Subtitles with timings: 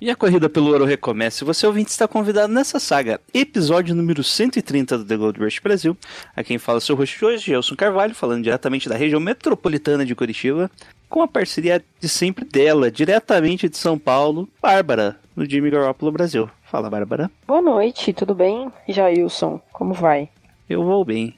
[0.00, 1.44] E a corrida pelo ouro recomeça.
[1.44, 5.94] Você ouvinte está convidado nessa saga, episódio número 130 do The Gold Rush Brasil.
[6.34, 10.14] A quem fala é seu host hoje, Gelson Carvalho, falando diretamente da região metropolitana de
[10.14, 10.70] Curitiba,
[11.06, 16.48] com a parceria de sempre dela, diretamente de São Paulo, Bárbara, no Jimmy Garoppolo Brasil.
[16.64, 17.30] Fala, Bárbara.
[17.46, 18.72] Boa noite, tudo bem?
[18.88, 20.30] Jailson, como vai?
[20.66, 21.34] Eu vou bem.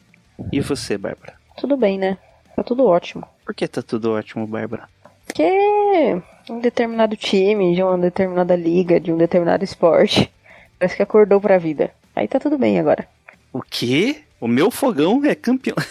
[0.53, 1.35] E você, Bárbara?
[1.57, 2.17] Tudo bem, né?
[2.55, 3.27] Tá tudo ótimo.
[3.45, 4.89] Por que tá tudo ótimo, Bárbara?
[5.27, 10.33] Porque um determinado time, de uma determinada liga, de um determinado esporte,
[10.79, 11.91] parece que acordou pra vida.
[12.15, 13.09] Aí tá tudo bem agora.
[13.53, 14.23] O quê?
[14.41, 15.77] O meu fogão é campeão.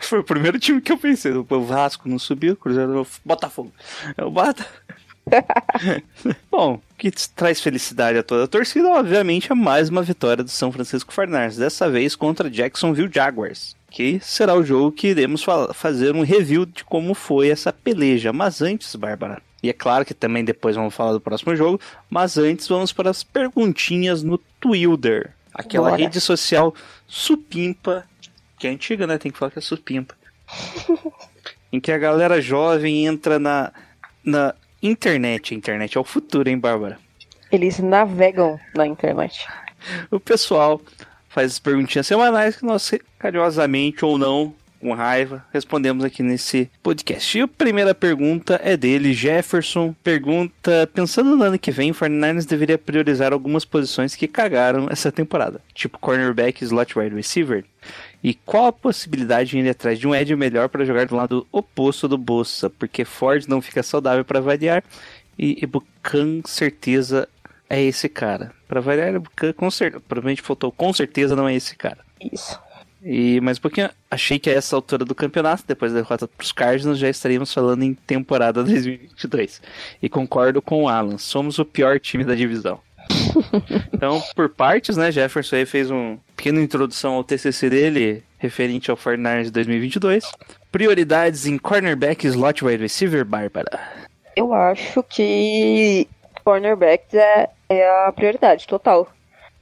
[0.00, 1.32] Foi o primeiro time que eu pensei.
[1.32, 3.06] O Vasco não subiu, o Cruzeiro.
[3.24, 3.72] Botafogo.
[4.16, 4.66] É o Bota.
[6.50, 10.50] Bom, o que traz felicidade a toda a torcida, obviamente, é mais uma vitória do
[10.50, 15.72] São Francisco Fernandes, dessa vez contra Jacksonville Jaguars, que será o jogo que iremos fa-
[15.72, 18.32] fazer um review de como foi essa peleja.
[18.32, 22.36] Mas antes, Bárbara, e é claro que também depois vamos falar do próximo jogo, mas
[22.36, 26.02] antes vamos para as perguntinhas no Twitter, aquela Bora.
[26.02, 26.74] rede social
[27.06, 28.04] supimpa,
[28.58, 29.16] que é antiga, né?
[29.16, 30.16] Tem que falar que é supimpa.
[31.72, 33.72] em que a galera jovem entra na,
[34.24, 35.54] na internet.
[35.54, 36.98] A internet é o futuro, hein, Bárbara?
[37.48, 39.46] Eles navegam na internet.
[40.10, 40.80] O pessoal
[41.34, 47.36] faz as perguntinhas semanais que nós, carinhosamente ou não, com raiva, respondemos aqui nesse podcast.
[47.36, 49.94] E a primeira pergunta é dele, Jefferson.
[50.04, 55.10] Pergunta: pensando no ano que vem, o 49ers deveria priorizar algumas posições que cagaram essa
[55.10, 57.64] temporada, tipo cornerback e slot wide receiver.
[58.22, 61.46] E qual a possibilidade de ir atrás de um edge melhor para jogar do lado
[61.50, 62.70] oposto do Bossa?
[62.70, 64.84] Porque Ford não fica saudável para variar
[65.38, 67.28] e Ibukan certeza
[67.74, 68.52] é esse cara.
[68.68, 71.98] Para variar, Ibukan com certeza, provavelmente faltou com certeza não é esse cara.
[72.32, 72.58] Isso.
[73.02, 76.42] E mais um pouquinho, achei que a essa altura do campeonato, depois da derrota para
[76.42, 79.60] os Cardinals, já estaríamos falando em temporada 2022.
[80.02, 82.80] E concordo com o Alan, somos o pior time da divisão.
[83.92, 88.96] então, por partes, né, Jefferson aí fez uma pequena introdução ao TCC dele, referente ao
[88.96, 90.24] 49ers de 2022.
[90.72, 93.80] Prioridades em cornerback, slot wide receiver, Bárbara.
[94.34, 96.08] Eu acho que
[96.44, 99.08] cornerbacks é, é a prioridade total.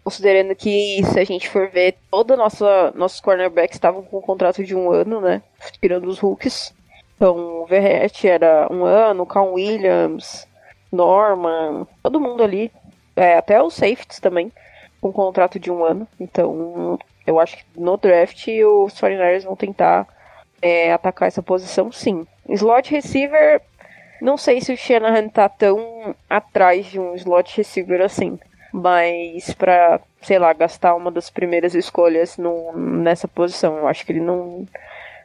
[0.04, 4.65] Considerando que se a gente for ver, toda nossa nossos cornerbacks estavam com um contrato
[4.65, 5.42] de um ano, né?
[5.81, 6.75] Tirando os rookies.
[7.16, 10.48] Então, o Verrett era um ano, Cal Williams,
[10.91, 12.72] Norman, todo mundo ali.
[13.15, 14.50] É, até os safeties também,
[15.00, 16.09] com um contrato de um ano.
[16.19, 20.09] Então, eu acho que no draft os 49ers vão tentar
[20.60, 22.26] é, atacar essa posição, sim.
[22.48, 23.60] Slot receiver,
[24.22, 28.38] não sei se o Shanahan tá tão atrás de um slot receiver assim.
[28.72, 33.77] Mas pra, sei lá, gastar uma das primeiras escolhas no, nessa posição.
[33.77, 34.66] Eu acho que ele não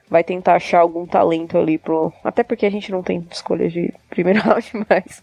[0.09, 2.11] vai tentar achar algum talento ali pro.
[2.23, 5.21] Até porque a gente não tem escolha de primeiro round, mas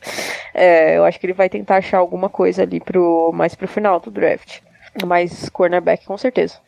[0.55, 3.99] é, eu acho que ele vai tentar achar alguma coisa ali pro mais pro final
[3.99, 4.61] do draft.
[5.05, 6.59] Mas cornerback com certeza.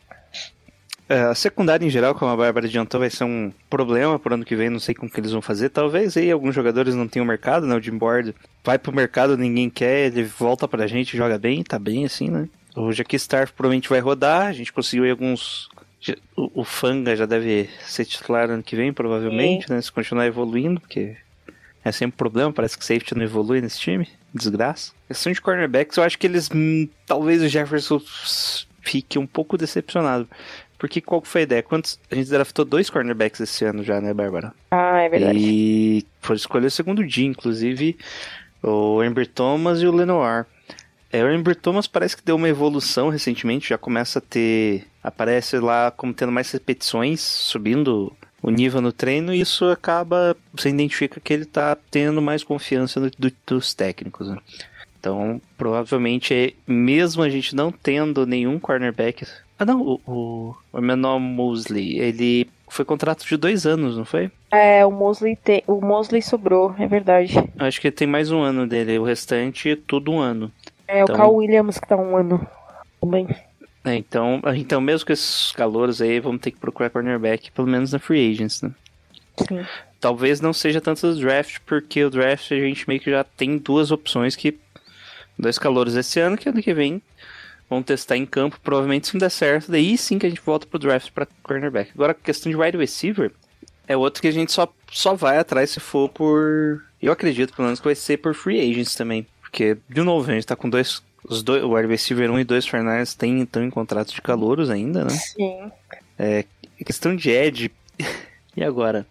[1.09, 4.43] É, a secundária em geral, como a Bárbara adiantou, vai ser um problema pro ano
[4.43, 5.69] que vem, não sei como que eles vão fazer.
[5.69, 7.75] Talvez aí alguns jogadores não tenham mercado, né?
[7.75, 11.79] O Jim Board vai pro mercado, ninguém quer, ele volta pra gente, joga bem, tá
[11.79, 12.49] bem assim, né?
[12.75, 15.69] O Jaqui Star provavelmente vai rodar, a gente conseguiu aí alguns...
[16.35, 19.81] O, o Fanga já deve ser titular ano que vem, provavelmente, né?
[19.81, 21.15] Se continuar evoluindo, porque
[21.83, 24.91] é sempre problema, parece que safety não evolui nesse time, desgraça.
[25.07, 28.01] Questão de cornerbacks, eu acho que eles, hum, talvez o Jefferson
[28.81, 30.27] fique um pouco decepcionado.
[30.77, 31.63] Porque qual foi a ideia?
[31.63, 34.53] Quantos, a gente draftou dois cornerbacks esse ano já, né, Bárbara?
[34.71, 35.39] Ah, é verdade.
[35.39, 37.97] E foi escolher o segundo dia, inclusive
[38.61, 40.45] o Amber Thomas e o Lenoir.
[41.11, 44.85] É, o Amber Thomas parece que deu uma evolução recentemente, já começa a ter.
[45.01, 50.35] Aparece lá como tendo mais repetições, subindo o nível no treino, e isso acaba.
[50.53, 54.37] Você identifica que ele tá tendo mais confiança no- do- dos técnicos, né?
[54.99, 59.25] Então, provavelmente, é- mesmo a gente não tendo nenhum cornerback.
[59.59, 64.29] Ah, não, o, o, o Menor Mosley, ele foi contrato de dois anos, não foi?
[64.51, 67.33] É, o Mosley, tem, o Mosley sobrou, é verdade.
[67.57, 70.51] Acho que tem mais um ano dele, o restante tudo um ano.
[70.87, 72.45] É, Então- o Cal Williams que tá um ano
[73.01, 73.27] também.
[73.83, 77.93] É, então, então, mesmo com esses calouros aí, vamos ter que procurar cornerback, pelo menos
[77.93, 78.71] na Free Agents, né?
[79.47, 79.63] Sim.
[80.01, 83.57] talvez não seja tanto do draft, porque o draft a gente meio que já tem
[83.57, 84.57] duas opções que.
[85.39, 86.99] Dois calouros esse ano, que ano que vem
[87.69, 90.65] vão testar em campo, provavelmente se não der certo, daí sim que a gente volta
[90.65, 91.91] pro draft para cornerback.
[91.93, 93.31] Agora, a questão de wide receiver
[93.87, 96.83] é outro que a gente só, só vai atrás se for por.
[97.01, 99.25] Eu acredito, pelo menos, que vai ser por free agents também.
[99.41, 101.01] Porque, de novo, a gente tá com dois.
[101.23, 104.69] Os dois, o wide receiver 1 e 2 Fernandes têm então em contrato de calouros
[104.69, 105.09] ainda, né?
[105.09, 105.71] Sim.
[106.17, 106.45] É,
[106.85, 107.71] questão de Ed.
[108.55, 109.05] e agora?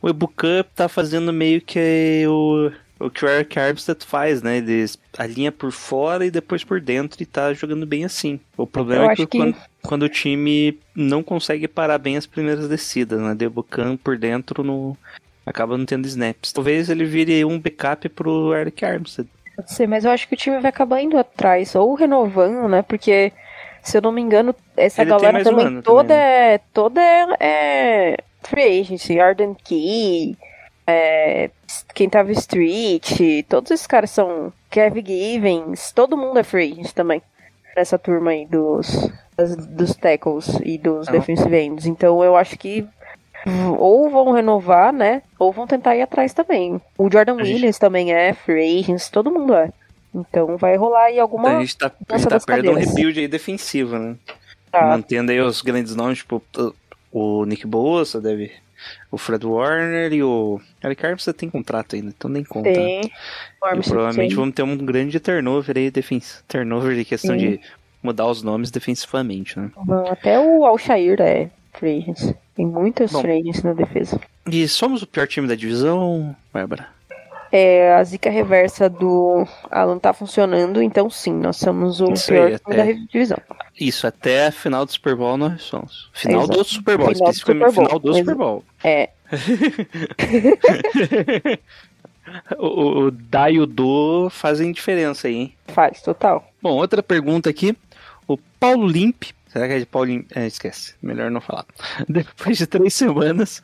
[0.00, 4.56] O Ebucup tá fazendo meio que o, o que o Eric Armstead faz, né?
[4.58, 4.84] Ele
[5.18, 8.40] alinha por fora e depois por dentro e tá jogando bem assim.
[8.56, 12.26] O problema Eu é que, que- Quando, quando o time não consegue parar bem as
[12.26, 13.36] primeiras descidas, né?
[13.38, 14.96] O Ebucam por dentro no,
[15.44, 16.52] acaba não tendo snaps.
[16.52, 19.28] Talvez ele vire um backup pro Eric Armstead.
[19.54, 22.82] Pode ser, mas eu acho que o time vai acabar indo atrás, ou renovando, né?
[22.82, 23.32] Porque,
[23.82, 26.54] se eu não me engano, essa Ele galera um também ano toda também, né?
[26.54, 26.60] é.
[26.74, 30.36] Toda é, é free agency, Arden Key,
[30.86, 31.50] é,
[31.94, 37.20] quem tava Street, todos esses caras são Kevin Givens, todo mundo é free agent também.
[37.76, 39.10] Nessa turma aí dos,
[39.68, 41.12] dos tackles e dos Ah.
[41.12, 41.86] defensive ends.
[41.86, 42.86] Então eu acho que
[43.78, 45.22] ou vão renovar, né?
[45.38, 46.80] Ou vão tentar ir atrás também.
[46.98, 49.70] O Jordan A gente- Williams também é, free agents, todo mundo é.
[50.14, 51.58] Então vai rolar aí alguma.
[51.58, 54.16] a gente tá, a gente tá perto de um rebuild aí defensivo, né?
[54.72, 56.42] Tá, Mantendo aí os grandes nomes, tipo
[57.12, 58.52] o Nick Bosa, deve.
[59.10, 60.60] O Fred Warner e o.
[60.84, 62.72] Eric Armstead tem contrato ainda, então nem conta.
[62.72, 63.00] tem.
[63.02, 63.10] E
[63.62, 64.36] Armstead provavelmente tem.
[64.36, 66.44] vamos ter um grande turnover aí, defens...
[66.48, 67.50] turnover de questão Sim.
[67.52, 67.60] de
[68.02, 69.70] mudar os nomes defensivamente, né?
[69.76, 72.34] Bom, Até o Alshair é free agents.
[72.54, 73.20] Tem muitas Bom.
[73.20, 74.20] free agents na defesa.
[74.50, 76.88] E somos o pior time da divisão, Bárbara?
[77.52, 82.48] É, a zica reversa do Alan tá funcionando, então sim, nós somos o Isso pior
[82.48, 83.38] aí, até- da divisão.
[83.78, 86.10] Isso, até a final do Super Bowl nós somos.
[86.12, 86.58] Final Exato.
[86.58, 88.14] do Super Bowl, Final do especificamente Super Bowl, final do.
[88.18, 88.64] Super Bowl.
[88.82, 89.10] É,
[92.58, 95.54] o, o, Da e o Do fazem diferença aí, hein?
[95.68, 96.48] faz, total.
[96.62, 97.76] Bom, outra pergunta aqui.
[98.26, 99.24] O Paulo Limp.
[99.48, 100.30] Será que é de Paulo Limp?
[100.34, 100.94] É, esquece.
[101.00, 101.64] Melhor não falar.
[102.08, 103.62] Depois de três semanas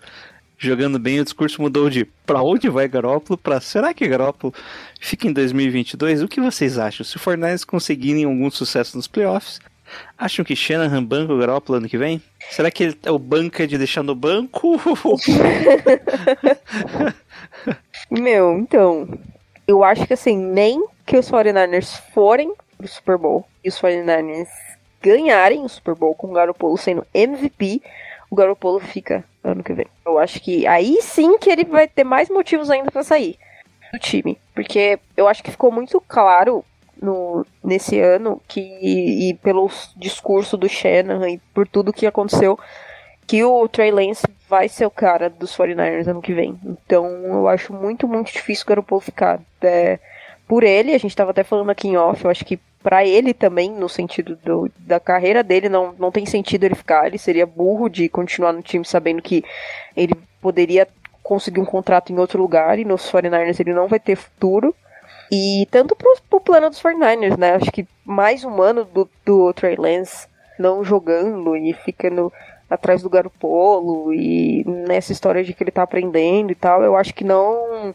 [0.67, 4.55] jogando bem, o discurso mudou de pra onde vai Garópolo pra será que Garópolo
[5.01, 6.23] fica em 2022?
[6.23, 7.05] O que vocês acham?
[7.05, 9.61] Se Fortnite conseguirem algum sucesso nos playoffs,
[10.17, 12.23] acham que Shanahan banca o Garópolo ano que vem?
[12.51, 14.81] Será que ele, o banco é de deixar no banco?
[18.11, 19.09] Meu, então,
[19.67, 24.49] eu acho que assim, nem que os 49ers forem pro Super Bowl e os 49ers
[25.03, 27.83] ganharem o Super Bowl com o Garoppolo sendo MVP,
[28.31, 29.87] o Garoppolo fica ano que vem.
[30.05, 33.37] Eu acho que aí sim que ele vai ter mais motivos ainda pra sair
[33.93, 36.65] do time, porque eu acho que ficou muito claro
[37.01, 42.59] no, nesse ano que e pelo discurso do Shanahan e por tudo que aconteceu
[43.27, 46.59] que o Trey Lance vai ser o cara dos 49ers ano que vem.
[46.65, 49.41] Então eu acho muito, muito difícil o Garoppolo ficar.
[49.61, 49.99] É,
[50.47, 53.33] por ele, a gente tava até falando aqui em off, eu acho que pra ele
[53.33, 57.07] também, no sentido do- da carreira dele, não, não tem sentido ele ficar.
[57.07, 59.45] Ele seria burro de continuar no time sabendo que
[59.97, 60.87] ele poderia
[61.23, 64.75] conseguir um contrato em outro lugar e nos 49ers ele não vai ter futuro.
[65.31, 67.55] E tanto pro, pro plano dos 49ers, né?
[67.55, 70.27] Acho que mais um ano do, do Trey Lance
[70.59, 72.31] não jogando e ficando
[72.69, 77.15] atrás do Garopolo e nessa história de que ele tá aprendendo e tal, eu acho
[77.15, 77.95] que não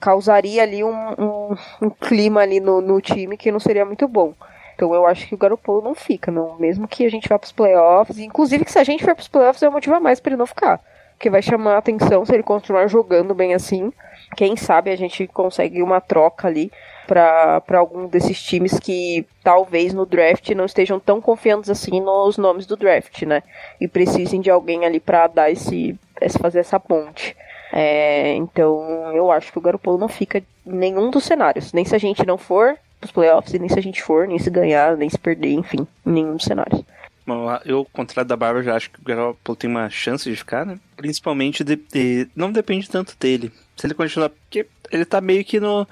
[0.00, 4.34] causaria ali um, um- um clima ali no, no time que não seria muito bom.
[4.74, 6.56] Então eu acho que o Garopolo não fica, não.
[6.58, 9.62] Mesmo que a gente vá pros playoffs, inclusive que se a gente for pros playoffs
[9.62, 10.80] é um motivo a mais pra ele não ficar.
[11.14, 13.92] Porque vai chamar a atenção se ele continuar jogando bem assim.
[14.36, 16.72] Quem sabe a gente consegue uma troca ali
[17.06, 22.66] pra algum desses times que talvez no draft não estejam tão confiantes assim nos nomes
[22.66, 23.42] do draft, né?
[23.80, 25.96] E precisem de alguém ali pra dar esse
[26.40, 27.36] fazer essa ponte.
[27.72, 28.82] É, então
[29.14, 32.24] eu acho que o Garoppolo não fica em nenhum dos cenários, nem se a gente
[32.26, 35.52] não for pros playoffs, nem se a gente for, nem se ganhar, nem se perder,
[35.52, 36.82] enfim, em nenhum dos cenários.
[37.26, 40.66] Bom, eu, contrário da Bárbara, já acho que o Garoppolo tem uma chance de ficar,
[40.66, 40.78] né?
[40.96, 43.50] Principalmente, de, de- não depende tanto dele.
[43.76, 45.86] Se ele continuar, porque ele tá meio que no...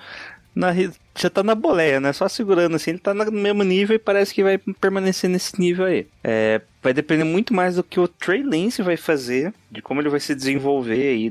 [0.53, 0.73] Na,
[1.17, 2.13] já tá na boleia, né?
[2.13, 5.85] Só segurando assim, ele tá no mesmo nível e parece que vai permanecer nesse nível
[5.87, 6.07] aí.
[6.25, 10.09] É, vai depender muito mais do que o Trey Lance vai fazer, de como ele
[10.09, 11.31] vai se desenvolver aí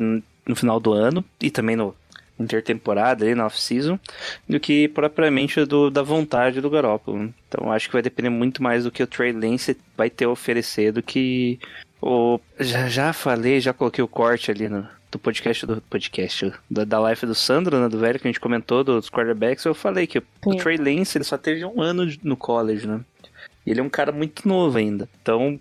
[0.50, 1.96] no, final do ano e também no
[2.39, 4.00] intertemporada aí na off-season,
[4.48, 7.34] do que propriamente do, da vontade do Garoppolo.
[7.48, 10.29] Então acho que vai depender muito mais do que o Trey Lance vai ter a
[10.29, 11.60] oferecer do que
[12.01, 16.86] o já, já falei, já coloquei o corte ali no do podcast do podcast da,
[16.86, 20.06] da live do Sandro, né, do velho que a gente comentou dos quarterbacks, eu falei
[20.06, 20.58] que o Sim.
[20.58, 23.01] Trey Lance ele só teve um ano no college, né?
[23.65, 25.10] E ele é um cara muito novo ainda.
[25.22, 25.60] Então,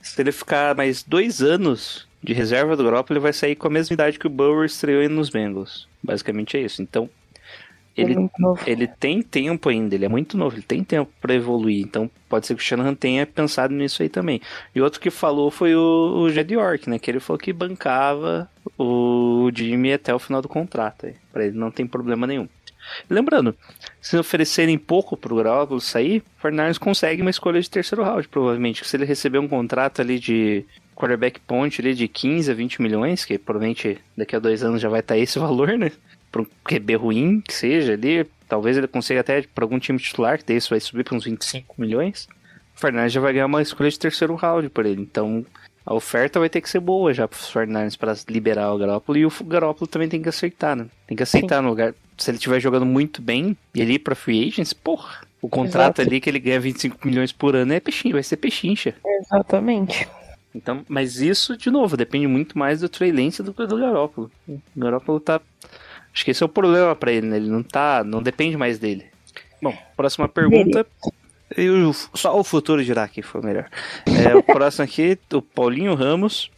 [0.00, 3.70] se ele ficar mais dois anos de reserva do Garoppolo, ele vai sair com a
[3.70, 5.88] mesma idade que o Burrow estreou nos Bengals.
[6.02, 6.82] Basicamente é isso.
[6.82, 7.08] Então,
[7.96, 11.84] ele, é ele tem tempo ainda, ele é muito novo, ele tem tempo pra evoluir.
[11.84, 14.40] Então, pode ser que o Shanahan tenha pensado nisso aí também.
[14.74, 16.98] E outro que falou foi o, o Jed York, né?
[16.98, 18.48] Que ele falou que bancava
[18.78, 21.08] o Jimmy até o final do contrato.
[21.32, 22.48] Pra ele não tem problema nenhum.
[23.10, 23.54] Lembrando,
[24.00, 28.86] se oferecerem pouco pro Garoppolo sair, o Fernandes consegue uma escolha de terceiro round, provavelmente.
[28.86, 30.64] Se ele receber um contrato ali de
[30.98, 34.88] quarterback point ali de 15 a 20 milhões, que provavelmente daqui a dois anos já
[34.88, 35.92] vai estar esse valor, né?
[36.32, 40.38] Para um QB ruim que seja ali, talvez ele consiga até para algum time titular,
[40.38, 42.28] que daí isso vai subir para uns 25 milhões.
[42.76, 45.00] O Fernandes já vai ganhar uma escolha de terceiro round por ele.
[45.00, 45.46] Então
[45.86, 49.18] a oferta vai ter que ser boa já para os Fernandes para liberar o Garoppolo
[49.18, 50.86] e o Garoppolo também tem que aceitar, né?
[51.06, 51.94] Tem que aceitar no lugar.
[52.18, 56.00] Se ele estiver jogando muito bem e ele ir para free agents, porra, o contrato
[56.00, 56.10] Exato.
[56.10, 58.94] ali que ele ganha 25 milhões por ano é pechincha, vai ser pechincha.
[59.22, 60.06] Exatamente.
[60.58, 64.30] Então, mas isso, de novo, depende muito mais do Trey Lance do que do Garoppolo.
[64.48, 65.40] O Garoppolo tá.
[66.12, 67.36] Acho que esse é o problema pra ele, né?
[67.36, 68.02] Ele não tá.
[68.04, 69.06] Não depende mais dele.
[69.62, 70.84] Bom, próxima pergunta.
[71.56, 73.70] E o- só o futuro dirá que foi melhor.
[74.06, 76.50] É, o próximo aqui, o Paulinho Ramos.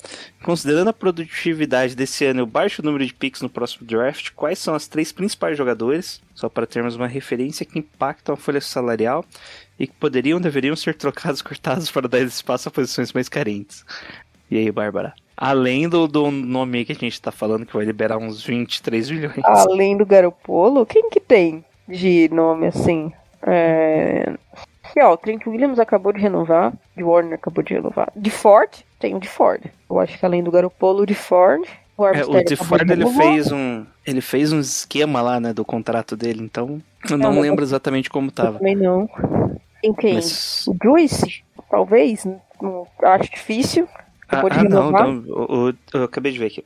[0.43, 4.59] Considerando a produtividade desse ano e o baixo número de picks no próximo draft, quais
[4.59, 9.25] são as três principais jogadores, só para termos uma referência, que impactam a folha salarial
[9.81, 13.85] e que poderiam deveriam ser trocados, cortados para dar espaço a posições mais carentes?
[14.51, 15.15] E aí, Bárbara?
[15.37, 19.35] Além do, do nome que a gente tá falando, que vai liberar uns 23 milhões.
[19.43, 23.11] Além do Garopolo, quem que tem de nome assim?
[23.43, 24.35] É...
[24.85, 28.13] Aqui, ó, o Trent Williams acabou de renovar, de Warner acabou de renovar.
[28.15, 28.69] De Ford,
[28.99, 29.63] tem o de Ford.
[29.89, 31.63] Eu acho que além do Garopolo, de Ford.
[31.97, 33.27] O É, o de DeFord ele renovar.
[33.27, 33.85] fez um.
[34.07, 36.83] Ele fez um esquema lá, né, do contrato dele, então.
[37.09, 38.59] Eu não mas- lembro exatamente como Eu tava.
[38.59, 39.09] também não.
[39.83, 40.15] Em quem?
[40.15, 40.67] Mas.
[40.67, 41.43] O Juice?
[41.71, 42.25] Talvez?
[42.61, 43.89] Não, acho difícil.
[44.29, 46.65] Ah, ah, não, não, o, o- eu acabei de ver aqui.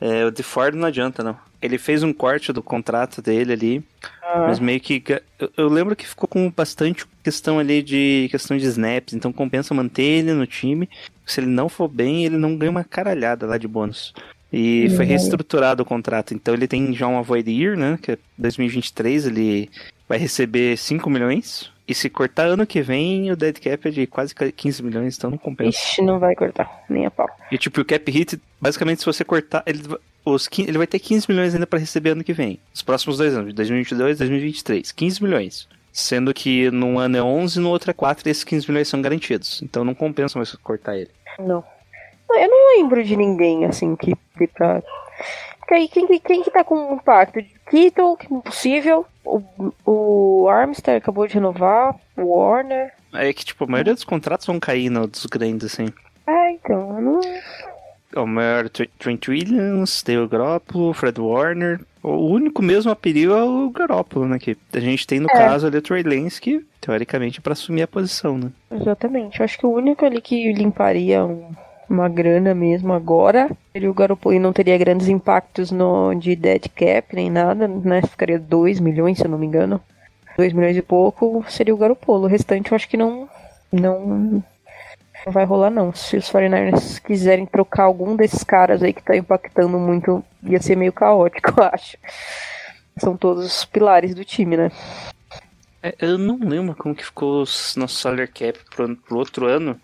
[0.00, 1.36] É, o DeFord não adianta, não.
[1.60, 3.84] Ele fez um corte do contrato dele ali,
[4.22, 5.02] Ah, mas meio que.
[5.38, 9.72] Eu, eu lembro que ficou com bastante questão ali de questão de snaps, então compensa
[9.74, 10.88] manter ele no time.
[11.26, 14.12] Se ele não for bem, ele não ganha uma caralhada lá de bônus.
[14.52, 15.10] E foi Uhum.
[15.10, 17.98] reestruturado o contrato, então ele tem já uma void year, né?
[18.02, 19.70] Que é 2023 ele
[20.08, 21.70] vai receber 5 milhões.
[21.86, 25.30] E se cortar ano que vem, o dead cap é de quase 15 milhões, então
[25.30, 25.76] não compensa.
[25.76, 27.28] Ixi, não vai cortar, nem a pau.
[27.50, 29.82] E tipo, o cap hit, basicamente, se você cortar, ele,
[30.24, 32.60] os, ele vai ter 15 milhões ainda pra receber ano que vem.
[32.72, 34.92] Os próximos dois anos, 2022 e 2023.
[34.92, 35.68] 15 milhões.
[35.92, 39.02] Sendo que num ano é 11 no outro é 4 e esses 15 milhões são
[39.02, 39.60] garantidos.
[39.62, 41.10] Então não compensa mais cortar ele.
[41.38, 41.62] Não.
[42.30, 44.82] Eu não lembro de ninguém assim que, que tá.
[45.72, 47.42] Porque aí, quem, quem que tá com impacto?
[47.70, 49.06] Kittle, que é impossível.
[49.24, 49.42] O,
[49.86, 51.96] o Armstead acabou de renovar.
[52.14, 52.92] O Warner.
[53.14, 55.86] É que, tipo, a maioria dos contratos vão cair no, dos grandes, assim.
[56.26, 57.20] É, então, eu não.
[58.22, 61.80] O maior Tr- Trent Williams, Dale Garoppolo, Fred Warner.
[62.02, 64.38] O único mesmo a perigo é o Garoppolo, né?
[64.38, 65.32] Que a gente tem no É.
[65.32, 68.50] caso ali o Trey Lance, que teoricamente é pra assumir a posição, né?
[68.70, 69.40] Exatamente.
[69.40, 71.50] Eu acho que o único ali que limparia um-
[71.92, 76.68] uma grana mesmo agora seria o Garoppolo e não teria grandes impactos no, de dead
[76.74, 78.02] cap nem nada, né?
[78.02, 79.80] Ficaria 2 milhões, se eu não me engano.
[80.36, 82.24] 2 milhões e pouco seria o Garoppolo.
[82.24, 83.28] O restante eu acho que não.
[83.70, 84.42] Não.
[85.24, 85.92] Não vai rolar, não.
[85.94, 90.76] Se os 49ers quiserem trocar algum desses caras aí que tá impactando muito, ia ser
[90.76, 91.96] meio caótico, eu acho.
[92.98, 94.72] São todos os pilares do time, né?
[95.82, 97.44] É, eu não lembro como que ficou o
[97.76, 99.78] nosso salary cap pro, pro outro ano,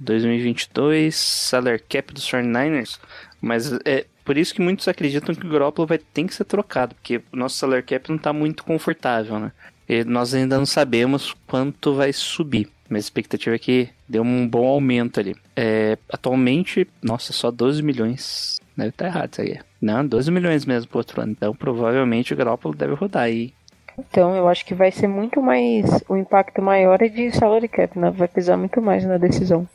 [0.00, 2.98] 2022, salary cap dos 49ers,
[3.40, 6.94] mas é por isso que muitos acreditam que o Garoppolo vai ter que ser trocado,
[6.94, 9.52] porque o nosso salary cap não tá muito confortável, né?
[9.88, 14.46] E nós ainda não sabemos quanto vai subir, mas a expectativa é que dê um
[14.48, 15.34] bom aumento ali.
[15.56, 18.60] É, atualmente, nossa, só 12 milhões.
[18.76, 19.58] Deve estar errado isso aí.
[19.80, 21.32] Não, 12 milhões mesmo pro outro ano.
[21.32, 23.52] Então, provavelmente o Garoppolo deve rodar aí.
[23.98, 25.84] Então, eu acho que vai ser muito mais.
[26.08, 28.10] O impacto maior é de salary cap, né?
[28.10, 29.68] Vai pesar muito mais na decisão.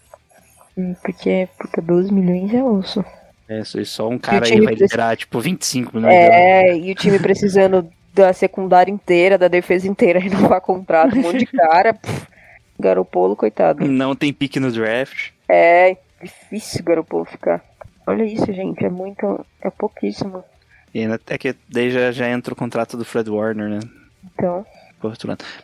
[1.01, 3.03] Porque, porque 12 milhões é osso.
[3.47, 6.19] É, só- um cara aí vai precisa- liberar, tipo, 25 milhões de.
[6.19, 11.39] É, e o time precisando da secundária inteira, da defesa inteira, renovar contrato, um monte
[11.39, 11.93] de cara.
[11.93, 12.27] pff,
[12.79, 13.85] Garopolo, coitado.
[13.87, 15.31] Não tem pique no draft.
[15.47, 17.63] É difícil Garopolo ficar.
[18.05, 19.45] Olha isso, gente, é muito.
[19.61, 20.43] É pouquíssimo.
[20.93, 23.79] E até que daí já, já entra o contrato do Fred Warner, né?
[24.33, 24.65] Então,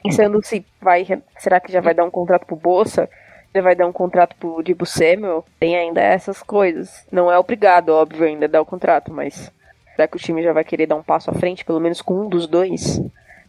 [0.04, 1.06] pensando se vai.
[1.40, 3.10] Será que já vai dar um contrato pro Bolsa?
[3.54, 5.46] Já vai dar um contrato pro Dibu Samuel?
[5.60, 7.06] Tem ainda essas coisas.
[7.12, 9.52] Não é obrigado, óbvio, ainda dar o contrato, mas.
[9.96, 12.22] Será que o time já vai querer dar um passo à frente, pelo menos com
[12.22, 13.02] um dos dois?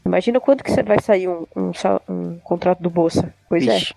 [0.05, 1.71] Imagina quanto que você vai sair um, um,
[2.09, 3.33] um contrato do Bolsa.
[3.49, 3.77] Pois é.
[3.77, 3.95] Ixi.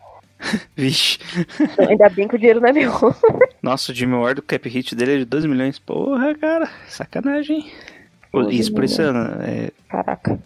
[0.75, 1.19] Vixe.
[1.89, 2.91] Ainda bem que o dinheiro não é meu.
[3.61, 5.79] Nossa, o Jimmy Ward, o cap hit dele é de 12 milhões.
[5.79, 7.71] Porra, cara, sacanagem.
[8.31, 10.39] Pô, 12 Isso, por isso é, Caraca.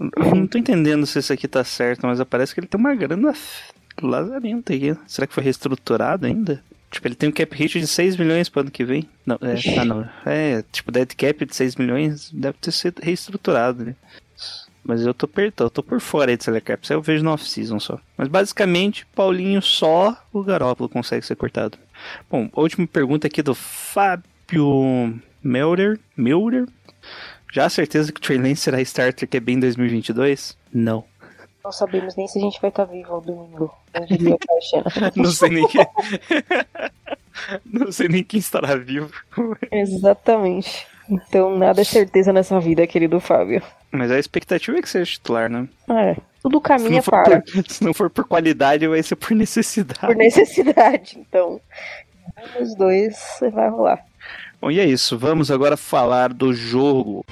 [0.00, 2.94] eu não tô entendendo se isso aqui tá certo, mas parece que ele tem uma
[2.94, 3.34] grana
[4.06, 4.96] lazarenta aqui.
[5.06, 6.62] Será que foi reestruturado ainda?
[6.90, 9.08] Tipo, ele tem um cap hit de 6 milhões pro ano que vem.
[9.24, 10.08] Não, é, ah, não.
[10.26, 13.94] É, tipo, dead cap de 6 milhões deve ter sido reestruturado, né?
[14.82, 15.52] Mas eu tô, per...
[15.56, 18.00] eu tô por fora aí de salary cap, isso aí eu vejo no off-season só.
[18.16, 21.78] Mas basicamente, Paulinho só o Garópolo consegue ser cortado.
[22.28, 26.00] Bom, a última pergunta aqui do Fábio Melder.
[26.16, 26.66] Melder?
[27.52, 30.56] Já a certeza que o Trey Lance será starter QB em 2022?
[30.72, 31.04] Não.
[31.62, 33.72] Não sabemos nem se a gente vai estar vivo ao domingo.
[33.94, 35.12] Não Xena.
[35.14, 35.86] Não sei nem quem...
[37.64, 39.10] Não sei nem quem estará vivo.
[39.70, 40.86] Exatamente.
[41.08, 43.62] Então, nada é certeza nessa vida, querido Fábio.
[43.90, 45.68] Mas a expectativa é que seja titular, né?
[45.90, 47.40] É, tudo Se caminha não, for para.
[47.40, 50.00] por, se não for por qualidade, vai ser por necessidade.
[50.00, 51.60] Por necessidade, então.
[52.38, 54.04] Um dos dois vai rolar.
[54.60, 55.18] Bom, e é isso.
[55.18, 57.24] Vamos agora falar do jogo.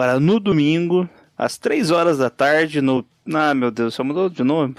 [0.00, 3.04] Bárbara, no domingo, às 3 horas da tarde, no.
[3.34, 4.74] Ah, meu Deus, só mudou de novo.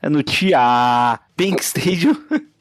[0.00, 2.16] É no Tia Pink Stadium.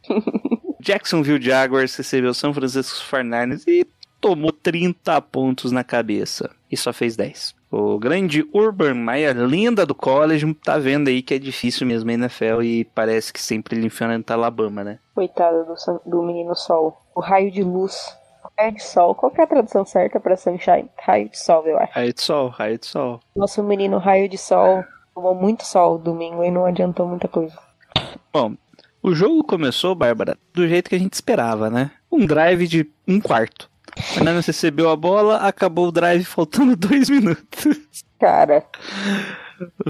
[0.82, 3.88] Jacksonville Jaguars recebeu São Francisco 49ers e
[4.20, 6.50] tomou 30 pontos na cabeça.
[6.70, 7.56] E só fez 10.
[7.72, 12.14] O grande Urban Meyer, lenda do college, tá vendo aí que é difícil mesmo a
[12.14, 15.00] NFL e parece que sempre ele enfrenta Alabama, né?
[15.16, 17.02] Coitado do, do menino sol.
[17.16, 17.96] O raio de luz.
[18.58, 19.16] Raio de sol.
[19.16, 20.90] Qual que é a tradução certa pra sunshine?
[21.02, 21.94] Raio de sol, eu acho.
[21.94, 23.20] Raio de sol, raio de sol.
[23.36, 24.84] Nosso menino raio de sol
[25.16, 27.58] tomou muito sol domingo e não adiantou muita coisa.
[28.32, 28.56] Bom,
[29.02, 31.92] o jogo começou, Bárbara, do jeito que a gente esperava, né?
[32.12, 33.70] Um drive de um quarto.
[33.98, 38.06] O Fernandes recebeu a bola, acabou o drive faltando dois minutos.
[38.20, 38.64] Cara,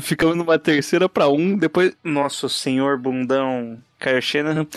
[0.01, 1.57] Ficamos numa terceira pra um.
[1.57, 4.67] Depois, nosso senhor bundão Kyle Shanahan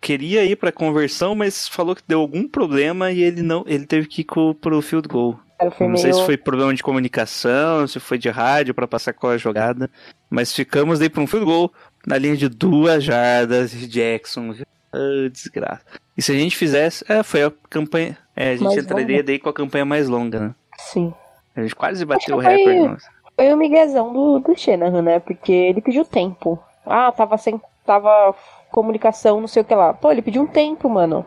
[0.00, 4.06] queria ir pra conversão, mas falou que deu algum problema e ele não, ele teve
[4.06, 5.38] que ir pro field goal.
[5.76, 5.98] foi não meio.
[5.98, 9.90] sei se foi problema de comunicação, se foi de rádio pra passar qual a jogada,
[10.30, 11.72] mas ficamos daí pra um field goal
[12.06, 14.54] na linha de duas jardas de Jackson.
[14.92, 15.82] Ah, desgraça.
[16.16, 19.22] E se a gente fizesse, é, foi a campanha, é, a gente Mais entraria longa.
[19.22, 20.54] daí com a campanha mais longa, né?
[20.78, 21.12] Sim.
[21.54, 22.88] A gente quase bateu o foi- recorde.
[22.88, 23.08] nossa.
[23.36, 25.18] Foi o miguezão do, do Shanahan, né?
[25.20, 26.58] Porque ele pediu tempo.
[26.84, 27.60] Ah, tava sem.
[27.86, 28.34] Tava
[28.70, 29.92] comunicação, não sei o que lá.
[29.94, 31.26] Pô, ele pediu um tempo, mano.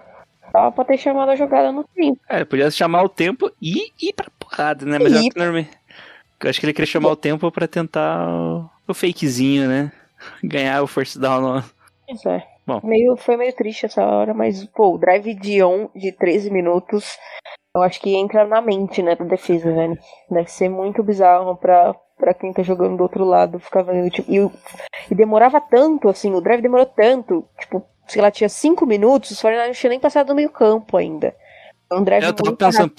[0.52, 2.20] Tava pra ter chamado a jogada no tempo.
[2.30, 5.00] É, podia chamar o tempo e ir pra porrada, né?
[5.00, 5.68] Mas E eu, ir acho que norma-
[6.44, 9.92] eu acho que ele queria chamar o tempo pra tentar o, o fakezinho, né?
[10.44, 11.42] Ganhar o first down.
[11.42, 11.64] No...
[12.08, 12.48] Pois é.
[12.66, 12.80] Bom.
[12.84, 17.18] Meio, foi meio triste essa hora, mas, pô, o drive de, on, de 13 minutos,
[17.76, 19.98] eu acho que entra na mente, né, da defesa, velho.
[20.30, 24.32] Deve ser muito bizarro pra, pra quem tá jogando do outro lado ficar vendo, tipo,
[24.32, 24.38] e,
[25.12, 29.42] e demorava tanto, assim, o drive demorou tanto, tipo, sei lá, tinha 5 minutos, os
[29.42, 31.36] 49ers não tinha nem passado do meio campo ainda.
[31.92, 32.94] Um drive Eu tava pensando.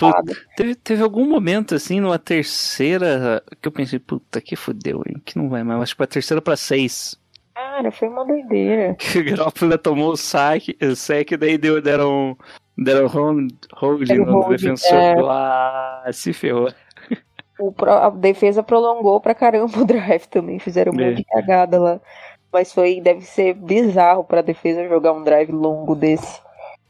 [0.54, 5.16] Teve, teve algum momento, assim, numa terceira, que eu pensei, puta, que fudeu, hein?
[5.24, 5.80] Que não vai mais.
[5.80, 7.18] Acho que foi a terceira pra seis.
[7.54, 8.94] Cara, foi uma doideira.
[9.00, 12.36] Que o Garoppolo tomou o saque, o saque, daí deu, deram,
[12.76, 14.92] deram hold, holding Deram no holding, defensor.
[14.92, 15.14] é.
[15.28, 16.70] Ah, se ferrou.
[17.58, 21.06] O a defesa prolongou pra caramba o drive também, fizeram um É.
[21.10, 22.00] monte de cagada lá.
[22.52, 26.40] Mas foi, deve ser bizarro pra defesa jogar um drive longo desse.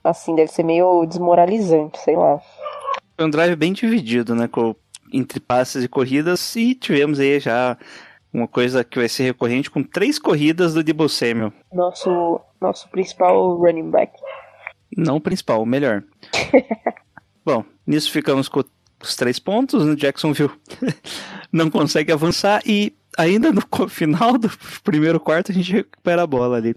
[0.03, 2.39] Assim, deve ser meio desmoralizante, sei lá.
[3.17, 4.47] Foi um drive bem dividido, né?
[4.47, 4.75] Com,
[5.13, 6.55] entre passes e corridas.
[6.57, 7.79] E tivemos aí já
[8.31, 11.53] uma coisa que vai ser recorrente com três corridas do Debo Samuel.
[11.73, 14.13] Nosso, nosso principal running back.
[14.97, 16.03] Não o principal, o melhor.
[17.45, 18.63] Bom, nisso ficamos com
[19.09, 19.85] os três pontos.
[19.85, 20.51] No Jacksonville
[21.53, 22.63] não consegue avançar.
[22.67, 24.51] E ainda no final do
[24.83, 26.75] primeiro quarto a gente recupera a bola ali.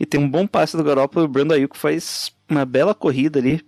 [0.00, 1.26] E tem um bom passe do Garoppolo.
[1.26, 3.60] O Brando Ayuk faz uma bela corrida ali.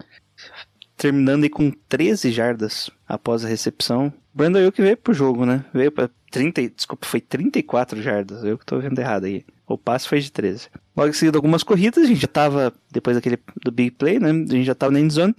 [0.97, 4.13] Terminando aí com 13 jardas após a recepção.
[4.33, 5.65] Brandon Ayuk veio pro jogo, né?
[5.75, 8.45] Veio pra 30, e- desculpa, foi 34 jardas.
[8.45, 9.45] Eu que tô vendo errado aí.
[9.67, 10.69] O passe foi de 13.
[10.97, 12.05] Logo em seguida, algumas corridas.
[12.05, 14.31] A gente já tava, depois daquele do big play, né?
[14.31, 15.35] A gente já tava na endzone.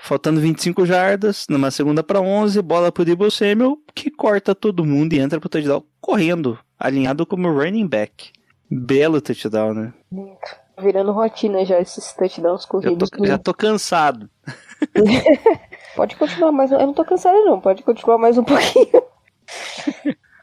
[0.00, 5.12] Faltando 25 jardas, numa segunda para 11, bola pro Debo Samuel, que corta todo mundo
[5.12, 8.32] e entra pro touchdown correndo, alinhado como running back.
[8.70, 9.92] Belo touchdown, né?
[10.80, 13.10] Virando rotina já esses touchdowns Já corridos.
[13.10, 14.30] tô, já tô cansado.
[15.96, 16.76] Pode continuar mais um.
[16.76, 17.60] Eu não tô cansada, não.
[17.60, 19.02] Pode continuar mais um pouquinho.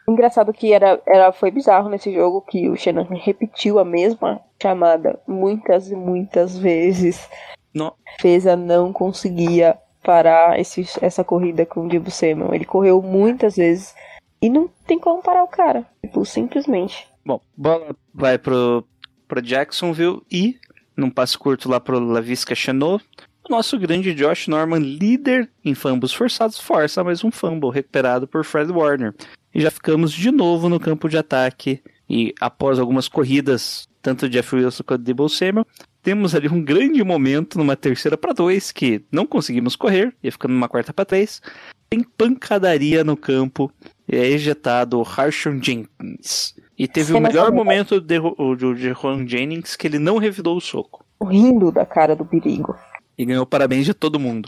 [0.07, 5.19] Engraçado que era, era, foi bizarro nesse jogo que o Shannon repetiu a mesma chamada
[5.27, 7.27] muitas e muitas vezes.
[7.75, 7.93] Não.
[8.21, 12.53] Feza não conseguia parar esse, essa corrida com o Dibu Samuel.
[12.53, 13.93] Ele correu muitas vezes
[14.41, 15.85] e não tem como parar o cara.
[16.01, 17.05] Tipo, simplesmente.
[17.25, 18.87] Bom, bola vai pro,
[19.27, 20.57] pro Jacksonville e
[20.95, 23.03] num passe curto lá pro Lavisca Chanot.
[23.47, 28.45] O nosso grande Josh Norman, líder em fumbles forçados, força mais um fumble recuperado por
[28.45, 29.13] Fred Warner.
[29.53, 31.81] E já ficamos de novo no campo de ataque.
[32.09, 35.65] E após algumas corridas, tanto Jeff Wilson quanto Debo Samuel,
[36.05, 40.53] temos ali um grande momento numa terceira para dois que não conseguimos correr, ia ficando
[40.53, 41.41] numa quarta para três.
[41.89, 43.71] Tem pancadaria no campo,
[44.07, 46.53] e é ejetado o Harshon Jenkins.
[46.77, 47.57] E teve o melhor também.
[47.57, 51.03] momento de, de, de Juan Jennings que ele não revidou o soco.
[51.23, 52.75] Rindo da cara do perigo.
[53.17, 54.47] E ganhou parabéns de todo mundo.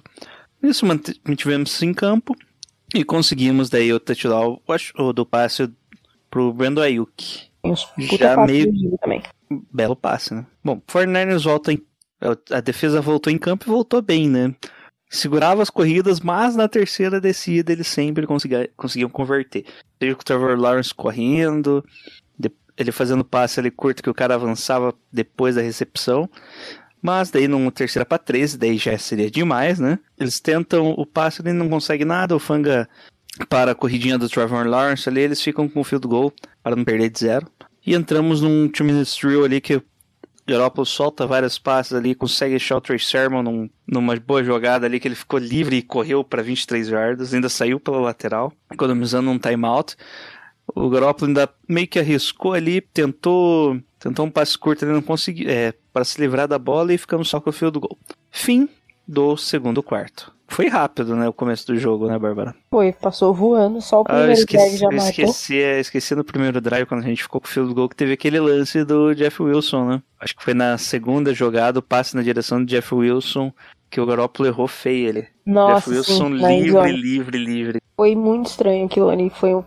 [0.61, 2.35] Nisso mant- mantivemos em campo
[2.93, 4.61] e conseguimos daí o touchdown
[5.15, 5.67] do passe
[6.29, 7.47] pro Brando Ayuk.
[7.63, 7.87] Uns
[8.19, 9.21] Já meio- também.
[9.71, 10.45] Belo passe, né?
[10.63, 11.81] Bom, 49ers volta em.
[12.51, 14.53] A defesa voltou em campo e voltou bem, né?
[15.09, 19.65] Segurava as corridas, mas na terceira descida eles sempre conseguia- conseguiam converter.
[20.01, 21.83] Seja com o Trevor Lawrence correndo,
[22.77, 26.29] ele fazendo passe ali curto que o cara avançava depois da recepção.
[27.01, 29.97] Mas daí numa terceira para 13, daí já seria demais, né?
[30.19, 32.87] Eles tentam o passe, ele não consegue nada, o Fanga
[33.49, 36.83] para a corridinha do Trevor Lawrence ali, eles ficam com o field goal para não
[36.83, 37.47] perder de zero.
[37.85, 39.81] E entramos num two minutes drill ali que
[40.47, 44.99] Garoppolo solta vários passes ali, consegue achar o Trey Sermon num- numa boa jogada ali
[44.99, 49.37] que ele ficou livre e correu para 23 yardas, ainda saiu pela lateral, economizando um
[49.37, 49.95] timeout.
[50.73, 55.49] O Garoppolo ainda meio que arriscou ali, tentou, tentou um passe curto, ele não conseguiu,
[55.49, 57.97] é, para se livrar da bola e ficamos só com o field goal.
[58.31, 58.69] Fim
[59.07, 60.33] do segundo quarto.
[60.47, 62.55] Foi rápido, né, o começo do jogo, né, Bárbara?
[62.71, 65.09] Foi, passou voando, só o Ah, primeiro drive esqueci, já eu matou.
[65.09, 67.95] esqueci, é, esqueci no primeiro drive, quando a gente ficou com o field goal, que
[67.95, 70.01] teve aquele lance do Jeff Wilson, né?
[70.19, 73.51] Acho que foi na segunda jogada, o passe na direção do Jeff Wilson,
[73.89, 75.27] que o Garoppolo errou feio ele.
[75.45, 76.91] Nossa, Jeff Wilson sim, livre, endzone.
[76.93, 77.81] livre, livre.
[77.95, 79.29] Foi muito estranho aquilo ali.
[79.29, 79.63] Foi um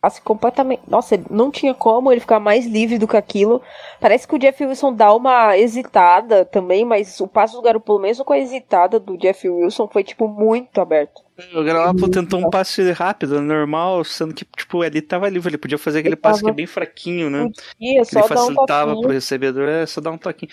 [0.00, 0.82] passe completamente.
[0.88, 3.60] Nossa, não tinha como ele ficar mais livre do que aquilo.
[4.00, 8.24] Parece que o Jeff Wilson dá uma hesitada também, mas o passe do Garoppolo, mesmo
[8.24, 11.22] com a hesitada do Jeff Wilson, foi tipo muito aberto.
[11.54, 15.78] O Garoppolo tentou um passe rápido, normal, sendo que, tipo, ele tava livre, ele podia
[15.78, 17.44] fazer aquele Ele passe que é bem fraquinho, né?
[17.44, 20.50] É Que ele só dar um facilitava pro recebedor, é só dar um toquinho.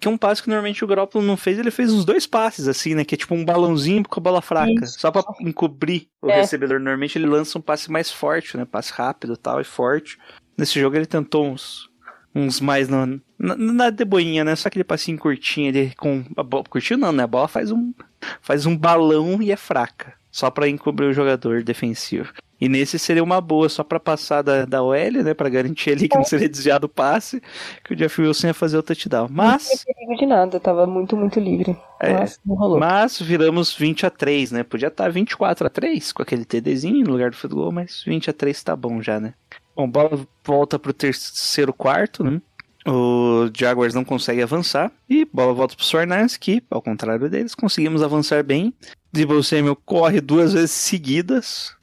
[0.00, 2.94] Que um passe que normalmente o Garoppolo não fez, ele fez uns dois passes, assim,
[2.94, 3.04] né?
[3.04, 4.84] Que é tipo um balãozinho com a bola fraca.
[4.84, 5.00] Isso.
[5.00, 6.40] Só pra encobrir o É.
[6.40, 6.78] recebedor.
[6.78, 8.64] Normalmente ele lança um passe mais forte, né?
[8.64, 10.16] Passe rápido e tal, e forte.
[10.56, 11.88] Nesse jogo ele tentou uns,
[12.34, 13.06] uns mais na,
[13.38, 14.54] na, na deboinha, né?
[14.54, 16.64] Só aquele passinho curtinho ali com a bola.
[16.64, 17.24] Curtinho não, né?
[17.24, 17.92] A bola faz um,
[18.40, 20.14] faz um balão e é fraca.
[20.30, 22.32] Só pra encobrir o jogador defensivo.
[22.60, 25.32] E nesse seria uma boa, só pra passar da, da OL, né?
[25.32, 27.40] Pra garantir ali que não seria desviado o passe,
[27.84, 29.28] que o Jeff Wilson ia fazer o touchdown.
[29.28, 31.76] Não Mas, tinha perigo de nada, tava muito, muito livre.
[32.00, 32.14] É.
[32.14, 32.78] Mas não rolou.
[32.78, 34.62] mas viramos 20 a 3, né?
[34.62, 38.30] Podia estar 24 a 3 com aquele TDzinho no lugar do field goal, mas 20
[38.30, 39.34] a 3 tá bom já, né?
[39.76, 42.40] Bom, bola volta pro terceiro quarto, né?
[42.86, 44.90] O Jaguars não consegue avançar.
[45.08, 48.72] E bola volta pro Sornais, que, ao contrário deles, conseguimos avançar bem.
[49.12, 51.76] Debo Samuel corre duas vezes seguidas.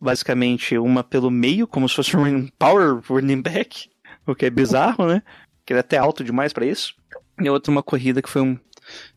[0.00, 3.88] Basicamente, uma pelo meio, como se fosse um power running back.
[4.26, 5.22] O que é bizarro, né?
[5.64, 6.94] Que ele é até alto demais pra isso.
[7.40, 8.58] E outra uma corrida que foi um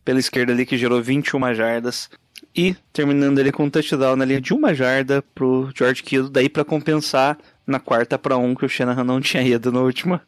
[0.04, 2.08] pela esquerda ali que gerou 21 jardas.
[2.56, 6.48] E terminando ali com um touchdown na linha de uma jarda pro George Kittle, daí
[6.48, 7.36] pra compensar
[7.66, 10.20] na quarta pra um que o Shanahan não tinha ido no último,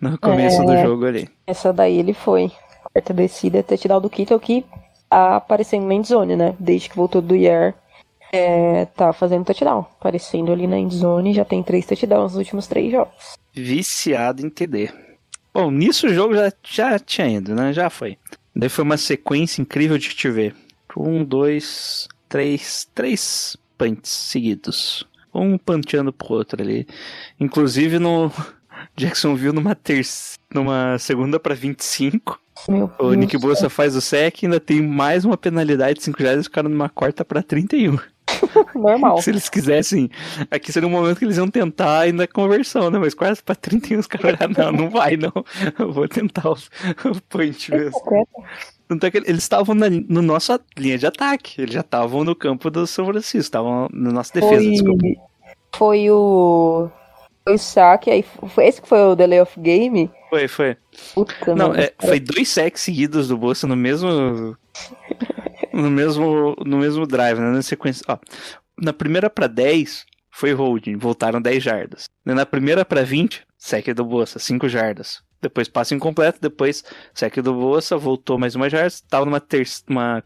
[0.00, 0.82] no começo do É.
[0.82, 1.28] jogo ali.
[1.46, 2.50] Essa daí ele foi.
[2.92, 4.64] Quarta descida, touchdown do Kittle que
[5.10, 6.54] tá aparecendo na endzone, né?
[6.58, 7.74] Desde que voltou do Year.
[8.36, 9.86] É, tá fazendo touchdown.
[10.00, 13.36] Aparecendo ali na endzone, já tem três touchdowns nos últimos três jogos.
[13.54, 14.90] Viciado em TD.
[15.52, 17.72] Bom, nisso o jogo já, já tinha ido, né?
[17.72, 18.18] Já foi.
[18.56, 20.52] Daí foi uma sequência incrível de te ver.
[20.96, 25.06] Um, dois, três, três punts seguidos.
[25.32, 26.88] Um panteando pro outro ali.
[27.38, 28.32] Inclusive no
[28.96, 32.40] Jacksonville numa terça, numa segunda pra 25.
[32.68, 36.04] Meu O Nick do Bosa faz o sec e ainda tem mais uma penalidade de
[36.04, 37.98] 5 jardas, o cara numa quarta pra 31.
[38.74, 39.20] Normal.
[39.22, 40.10] Se eles quisessem,
[40.50, 42.98] aqui seria um momento que eles iam tentar ainda conversão, né?
[42.98, 45.32] Mas quase pra 31 os caras olharam, não, não vai não.
[45.78, 48.00] Eu vou tentar o, o point mesmo.
[48.86, 52.34] Tanto é que eles estavam na no nossa linha de ataque, eles já estavam no
[52.34, 55.06] campo do São Francisco, estavam na nossa defesa, Foi, desculpa.
[55.76, 56.88] foi o.
[57.44, 60.10] Foi o saque, aí foi esse que foi o delay of game.
[60.30, 60.76] Foi, foi.
[61.14, 64.56] Puta, Não, é, foi dois sacks seguidos do Bolsa no mesmo.
[65.74, 67.50] No mesmo, no mesmo drive, né?
[67.50, 68.04] Na sequência.
[68.08, 68.16] Ó,
[68.80, 72.08] na primeira pra 10 foi holding, voltaram 10 jardas.
[72.24, 75.22] Na primeira pra 20, sec do Bolsa, 5 jardas.
[75.42, 80.22] Depois passe incompleto, depois sec do Bolsa, voltou mais uma jarda, tava numa terça, uma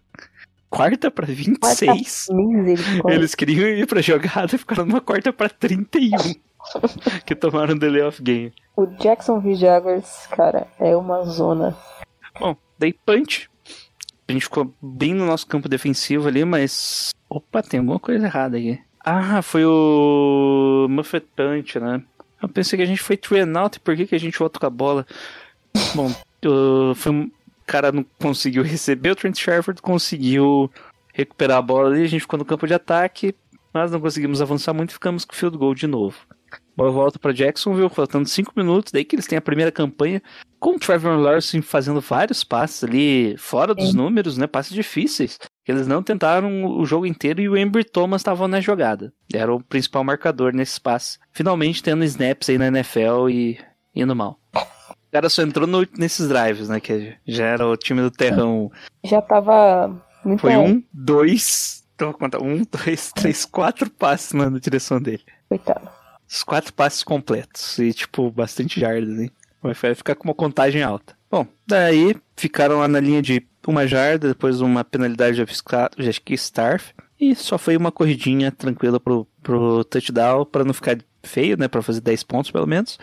[0.68, 2.26] quarta pra 26.
[2.30, 3.16] Misericórdia.
[3.16, 6.18] Eles queriam ir pra jogada e ficaram numa quarta pra 31.
[7.24, 8.52] que tomaram delay of game.
[8.76, 11.76] O Jacksonville Jaguars, cara, é uma zona.
[12.38, 13.48] Bom, daí punch.
[14.28, 17.10] A gente ficou bem no nosso campo defensivo ali, mas.
[17.28, 18.78] Opa, tem alguma coisa errada aqui.
[19.04, 22.02] Ah, foi o Muffet Punch, né?
[22.42, 24.70] Eu pensei que a gente foi e por que, que a gente volta com a
[24.70, 25.06] bola?
[25.94, 26.12] Bom,
[26.46, 27.30] uh, foi um o
[27.66, 30.70] cara não conseguiu receber, o Trent Sherford conseguiu
[31.12, 33.34] recuperar a bola ali, a gente ficou no campo de ataque,
[33.74, 36.16] mas não conseguimos avançar muito, ficamos com o field goal de novo.
[36.74, 40.22] Bola volta para Jacksonville, faltando 5 minutos, daí que eles têm a primeira campanha,
[40.58, 44.46] com o Trevor Lawrence fazendo vários passes ali fora dos números, né?
[44.46, 45.38] Passes difíceis.
[45.66, 49.12] Eles não tentaram o jogo inteiro e o Embry Thomas estava na jogada.
[49.32, 51.18] Era o principal marcador nesses passes.
[51.32, 53.58] Finalmente tendo snaps aí na NFL e
[53.94, 54.40] indo mal.
[54.54, 56.80] O cara só entrou no- nesses drives, né?
[56.80, 58.70] Que já era o time do terrão.
[59.04, 61.84] Já tava muito Foi um, dois.
[61.94, 62.40] Então, vou contar.
[62.42, 65.22] Um, dois, três, quatro passes na direção dele.
[65.48, 65.88] coitado.
[66.30, 67.78] Os quatro passes completos.
[67.78, 69.30] E, tipo, bastante jardas, hein?
[69.62, 71.16] Vai ficar com uma contagem alta.
[71.30, 76.94] Bom, daí ficaram lá na linha de uma jarda, depois uma penalidade de que Starf.
[77.20, 81.66] E só foi uma corridinha tranquila pro, pro touchdown, pra não ficar feio, né?
[81.68, 82.98] Pra fazer 10 pontos pelo menos.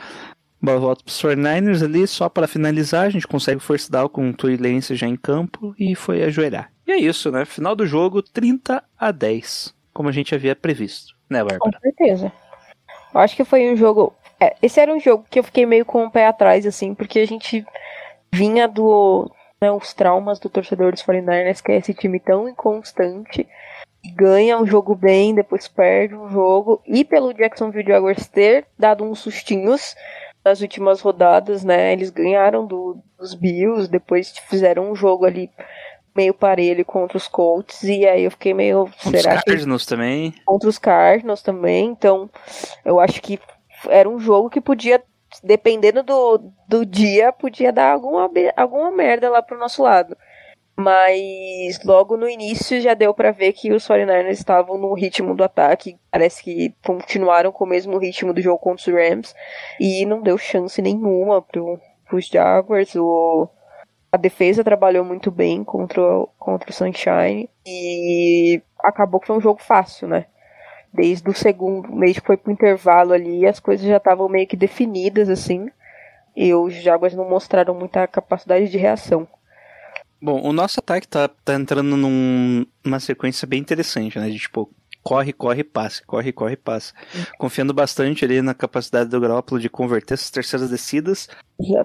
[0.62, 4.34] Bola volta pros 49ers ali, só para finalizar, a gente consegue force down com o
[4.34, 6.72] Tory Lance já em campo e foi ajoelhar.
[6.88, 7.46] E é isso, né?
[7.46, 11.80] Final do jogo, 30 a 10, como a gente havia previsto, né, Com Bárbara?
[11.82, 12.32] certeza.
[13.14, 14.16] Eu acho que foi um jogo.
[14.40, 17.20] É, esse era um jogo que eu fiquei meio com o pé atrás, assim, porque
[17.20, 17.66] a gente
[18.32, 19.32] vinha do.
[19.62, 23.48] Né, os traumas do torcedor dos 49ers, que é esse time tão inconstante.
[24.14, 26.82] Ganha um jogo bem, depois perde um jogo.
[26.86, 29.96] E pelo Jacksonville Jaguars ter dado uns sustinhos
[30.44, 31.94] nas últimas rodadas, né?
[31.94, 35.50] Eles ganharam do- dos Bills, depois fizeram um jogo ali
[36.16, 37.82] meio parelho contra os Colts.
[37.84, 38.84] E aí eu fiquei meio.
[38.84, 40.34] Os Será que Cardinals também.
[40.46, 42.30] contra os Cardinals também, então
[42.84, 43.40] eu acho que
[43.88, 45.04] era um jogo que podia,
[45.44, 50.16] dependendo do, do dia, podia dar alguma, alguma merda lá pro nosso lado.
[50.78, 55.44] Mas logo no início já deu pra ver que os 49ers estavam no ritmo do
[55.44, 55.98] ataque.
[56.12, 59.34] Parece que continuaram com o mesmo ritmo do jogo contra os Rams.
[59.80, 62.94] E não deu chance nenhuma pro, pros Jaguars.
[62.96, 63.48] O,
[64.12, 66.02] a defesa trabalhou muito bem contra,
[66.38, 67.50] contra o Sunshine.
[67.66, 70.26] E acabou que foi um jogo fácil, né?
[70.96, 74.56] Desde o segundo, desde que foi pro intervalo ali, as coisas já estavam meio que
[74.56, 75.70] definidas, assim.
[76.36, 79.28] E os Jaguars não mostraram muita capacidade de reação.
[80.22, 84.30] Bom, o nosso ataque tá, tá entrando num- numa sequência bem interessante, né?
[84.30, 84.70] De tipo,
[85.06, 86.92] corre, corre, passe, corre, corre, passe.
[87.38, 91.30] Confiando bastante ali na capacidade do Garoppolo de converter essas terceiras descidas,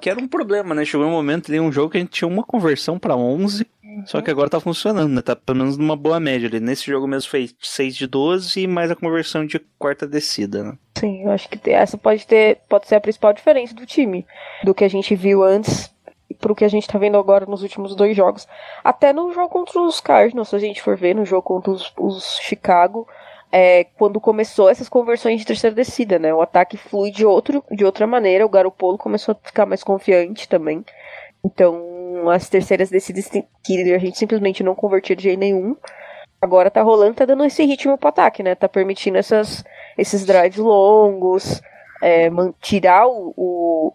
[0.00, 0.86] que era um problema, né?
[0.86, 3.66] Chegou um momento ali, um jogo que a gente tinha uma conversão pra 11,
[4.06, 5.20] só que agora tá funcionando, né?
[5.20, 6.60] Tá pelo menos numa boa média ali.
[6.60, 10.72] Nesse jogo mesmo foi 6 de 12 e mais a conversão de quarta descida, né?
[10.98, 14.26] Sim, eu acho que essa pode ter, pode ser a principal diferença do time,
[14.64, 15.92] do que a gente viu antes
[16.40, 18.48] pro que a gente tá vendo agora nos últimos dois jogos.
[18.82, 21.92] Até no jogo contra os Cardinals, se a gente for ver, no jogo contra os,
[21.98, 23.06] os Chicago,
[23.52, 26.32] é, quando começou essas conversões de terceira descida, né?
[26.32, 30.48] O ataque flui de, outro, de outra maneira, o Garopolo começou a ficar mais confiante
[30.48, 30.84] também.
[31.44, 35.76] Então, as terceiras descidas que a gente simplesmente não convertia de jeito nenhum.
[36.40, 38.54] Agora tá rolando, tá dando esse ritmo pro ataque, né?
[38.54, 39.64] Tá permitindo essas,
[39.98, 41.60] esses drives longos,
[42.02, 43.92] é, tirar o, o,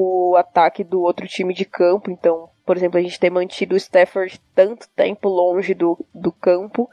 [0.00, 2.10] o ataque do outro time de campo.
[2.10, 6.88] Então, por exemplo, a gente ter mantido o Stafford tanto tempo longe do, do campo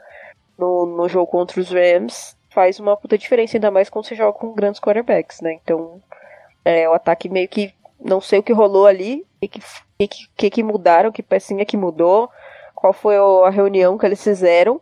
[0.58, 4.36] no, no jogo contra os Rams faz uma puta diferença, ainda mais quando você joga
[4.36, 5.52] com grandes quarterbacks, né?
[5.62, 6.02] Então,
[6.64, 7.72] é, o ataque meio que.
[8.00, 9.60] Não sei o que rolou ali, o que,
[9.98, 12.30] que, que, que mudaram, que pecinha que mudou,
[12.72, 14.80] qual foi a reunião que eles fizeram,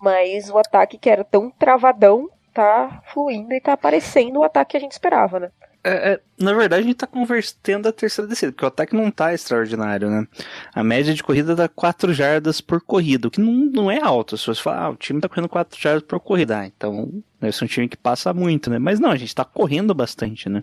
[0.00, 4.76] mas o ataque que era tão travadão tá fluindo e tá aparecendo o ataque que
[4.76, 5.50] a gente esperava, né?
[5.84, 9.10] É, é, na verdade, a gente tá convertendo a terceira descida, porque o ataque não
[9.10, 10.28] tá extraordinário, né?
[10.72, 14.38] A média de corrida dá 4 jardas por corrida, o que não, não é alto.
[14.38, 17.56] Se você falar, ah, o time tá correndo 4 jardas por corrida, ah, então deve
[17.56, 18.78] ser um time que passa muito, né?
[18.78, 20.62] Mas não, a gente tá correndo bastante, né?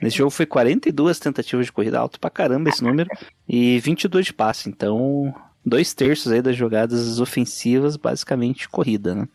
[0.00, 3.10] Nesse jogo foi 42 tentativas de corrida, alto pra caramba esse número,
[3.46, 5.34] e 22 de passe, então
[5.66, 9.28] dois terços aí das jogadas ofensivas, basicamente corrida, né?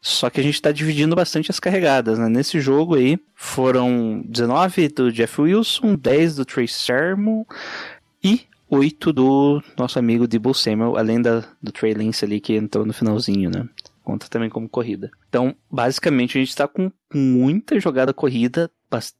[0.00, 2.28] Só que a gente tá dividindo bastante as carregadas, né?
[2.28, 7.44] Nesse jogo aí, foram 19 do Jeff Wilson, 10 do Trace Sermon
[8.24, 12.86] e 8 do nosso amigo Debo Samuel, além da, do Trey Lance ali que entrou
[12.86, 13.68] no finalzinho, né?
[14.02, 15.10] Conta também como corrida.
[15.28, 18.70] Então, basicamente, a gente tá com muita jogada corrida,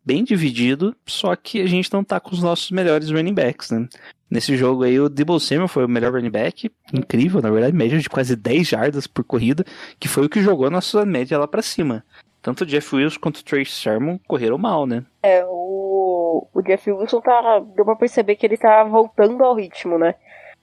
[0.05, 3.89] bem dividido, só que a gente não tá com os nossos melhores running backs, né?
[4.31, 7.99] Nesse jogo aí, o Debo Samuel foi o melhor running back, incrível, na verdade, média
[7.99, 9.65] de quase 10 jardas por corrida,
[9.99, 12.05] que foi o que jogou a nossa média lá pra cima.
[12.43, 15.05] Tanto o Jeff Wilson quanto o Trace Sermon correram mal, né?
[15.23, 17.59] É, o, o Jeff Wilson tá.
[17.75, 20.15] Deu pra perceber que ele tá voltando ao ritmo, né?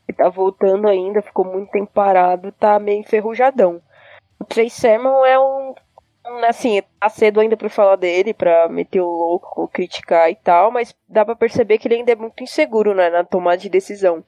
[0.07, 3.81] Ele tá voltando ainda, ficou muito tempo parado, tá meio enferrujadão.
[4.39, 5.75] O Trey Sermon é um.
[6.47, 10.95] Assim, tá cedo ainda pra falar dele, pra meter o louco, criticar e tal, mas
[11.07, 13.09] dá pra perceber que ele ainda é muito inseguro, né?
[13.09, 14.23] Na tomada de decisão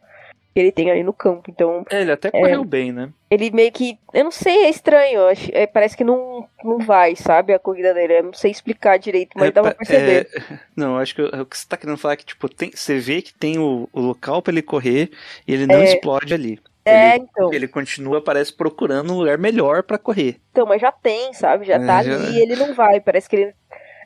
[0.54, 1.52] que ele tem ali no campo.
[1.52, 3.10] Então, É, ele até correu bem, né?
[3.30, 4.00] ele meio que.
[4.12, 5.28] Eu não sei, é estranho.
[5.28, 7.54] acho- é, parece que não, não vai, sabe?
[7.54, 8.18] A corrida dele.
[8.18, 10.28] Eu não sei explicar direito, mas É, dá pra perceber.
[10.34, 10.34] é,
[10.76, 12.98] não, acho que o o que você tá querendo falar é que, tipo, tem, você
[12.98, 15.12] vê que tem o, o local pra ele correr
[15.48, 15.84] e ele não É.
[15.84, 16.60] explode ali.
[16.90, 17.54] É, ele, então.
[17.54, 20.40] ele continua, parece, procurando um lugar melhor pra correr.
[20.52, 21.66] Então, mas já tem, sabe?
[21.66, 23.00] Já É, tá já- ali e ele não vai.
[23.00, 23.54] Parece que ele.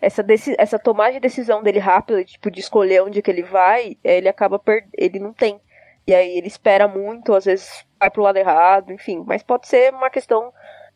[0.02, 3.98] Essa, deci- essa tomada de decisão dele rápida, tipo, de escolher onde que ele vai,
[4.04, 4.86] é, ele acaba per...
[4.98, 5.62] ele não tem.
[6.06, 9.24] E aí ele espera muito, às vezes vai pro lado errado, enfim.
[9.26, 10.52] Mas pode ser uma questão.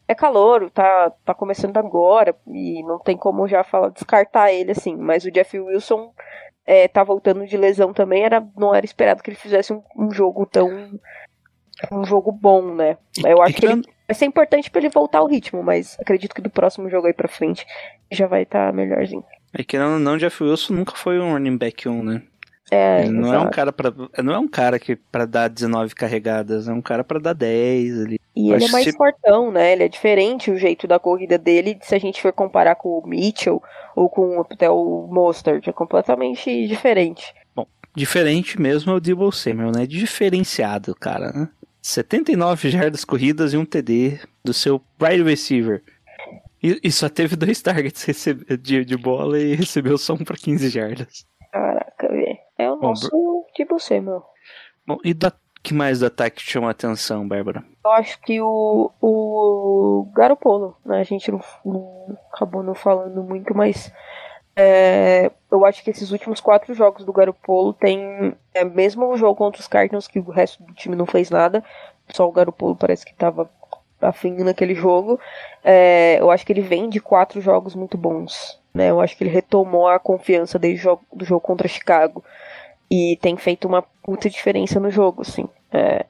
[0.09, 4.95] É calor, tá, tá começando agora, e não tem como já falar, descartar ele assim.
[4.95, 6.13] Mas o Jeff Wilson
[6.65, 10.11] é, tá voltando de lesão também, era, não era esperado que ele fizesse um, um
[10.11, 10.97] jogo tão.
[11.91, 12.97] Um jogo bom, né?
[13.25, 16.41] Eu acho que ele Vai ser importante pra ele voltar ao ritmo, mas acredito que
[16.41, 17.65] do próximo jogo aí pra frente
[18.09, 19.23] já vai estar melhorzinho.
[19.53, 22.21] É que não, não, Jeff Wilson nunca foi um running back 1, né?
[22.71, 25.93] É, Ele não é um cara para não é um cara que para dar 19
[25.95, 28.19] carregadas, é um cara pra dar 10 ali.
[28.35, 29.73] E ele é mais que- fortão, né?
[29.73, 33.07] Ele é diferente o jeito da corrida dele, se a gente for comparar com o
[33.07, 33.61] Mitchell
[33.95, 37.33] ou com até o Mostert, é completamente diferente.
[37.95, 39.85] Diferente mesmo é o Debo Samuel, né?
[39.87, 41.49] Diferenciado, cara, né?
[41.87, 45.81] 79 jardas corridas e um TD do seu wide receiver.
[46.61, 48.05] E, e só teve dois targets
[48.61, 51.25] de, de bola e recebeu só um pra 15 jardas.
[51.51, 52.37] Caraca, velho.
[52.57, 54.21] É o Bom, nosso tipo C, meu.
[54.85, 55.31] Bom, e da,
[55.63, 57.63] que mais do ataque te chama a atenção, Bárbara?
[57.85, 60.99] Eu acho que o, o Garopolo, né?
[60.99, 63.91] A gente não, não- acabou não falando muito, mas
[64.59, 68.35] é, eu acho que esses últimos quatro jogos do Garopolo tem.
[68.55, 71.63] É, mesmo o jogo contra os Cardinals, que o resto do time não fez nada,
[72.09, 73.47] só o Garopolo parece que tava
[74.01, 75.19] afim naquele jogo.
[75.63, 78.59] é, eu acho que ele vem de quatro jogos muito bons.
[78.73, 78.89] Né?
[78.89, 82.23] Eu acho que ele retomou a confiança desde jogo, do jogo contra Chicago.
[82.89, 85.47] E tem feito uma puta diferença no jogo, assim.
[85.71, 86.05] É,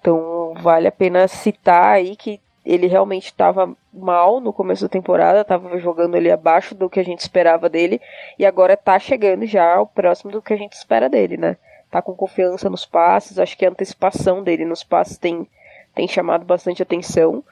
[0.00, 5.40] então vale a pena citar aí que ele realmente estava mal no começo da temporada,
[5.40, 8.00] estava jogando ele abaixo do que a gente esperava dele,
[8.38, 11.56] e agora tá chegando já ao próximo do que a gente espera dele, né?
[11.90, 15.48] Tá com confiança nos passes, acho que a antecipação dele nos passes tem,
[15.94, 17.42] tem chamado bastante atenção.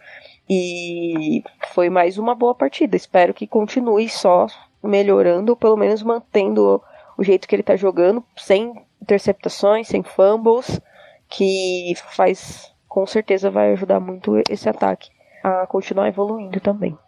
[0.48, 1.42] E
[1.74, 2.96] foi mais uma boa partida.
[2.96, 4.46] Espero que continue só
[4.82, 6.82] melhorando, ou pelo menos mantendo
[7.18, 10.80] o jeito que ele tá jogando, sem interceptações, sem fumbles,
[11.28, 15.08] que faz com certeza vai ajudar muito esse ataque
[15.44, 16.98] a continuar evoluindo também.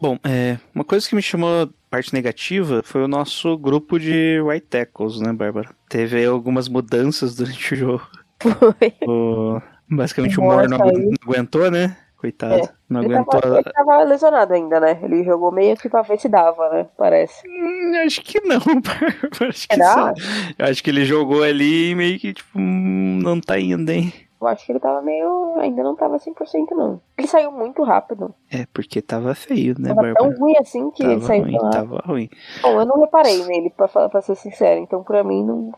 [0.00, 4.64] Bom, é, uma coisa que me chamou parte negativa foi o nosso grupo de right
[4.64, 5.70] tackles, né, Bárbara?
[5.88, 8.06] Teve algumas mudanças durante o jogo.
[8.40, 8.92] Foi.
[9.08, 9.60] O-
[9.90, 10.86] basicamente O Moore não, não
[11.26, 11.96] aguentou, né?
[12.18, 12.54] Coitado.
[12.54, 13.40] É, Não Ele aguentou.
[13.40, 14.98] tava, ele tava lesionado ainda, né?
[15.02, 16.86] Ele jogou meio que pra ver se dava, né?
[16.96, 17.42] Parece.
[17.48, 19.48] Hum, acho que não, Bárbara.
[19.48, 20.12] Acho que, só-
[20.60, 24.12] acho que ele jogou ali e meio que, tipo, hum, não tá indo, hein?
[24.40, 25.54] Eu acho que ele tava meio.
[25.58, 27.00] Ainda não tava 100% não.
[27.16, 28.34] Ele saiu muito rápido.
[28.50, 32.02] É, porque tava feio, né, tava tão ruim assim que ele Tava saiu ruim, tava
[32.06, 32.30] ruim.
[32.62, 34.80] Bom, eu não reparei nele, pra, falar- pra ser sincero.
[34.80, 35.72] Então, pra mim, não.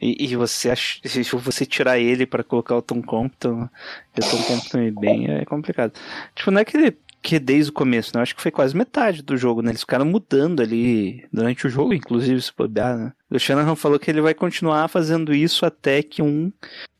[0.00, 1.00] E, e você ach...
[1.04, 3.68] se você tirar ele pra colocar o Tom Compton,
[4.16, 5.92] e o Tom Compton ir bem, é complicado.
[6.34, 8.20] Tipo, não é que ele que desde o começo, né?
[8.20, 9.70] Eu acho que foi quase metade do jogo, né?
[9.70, 13.12] Eles ficaram mudando ali durante o jogo, inclusive, se bobear, né?
[13.30, 16.52] O Shanahan falou que ele vai continuar fazendo isso até que um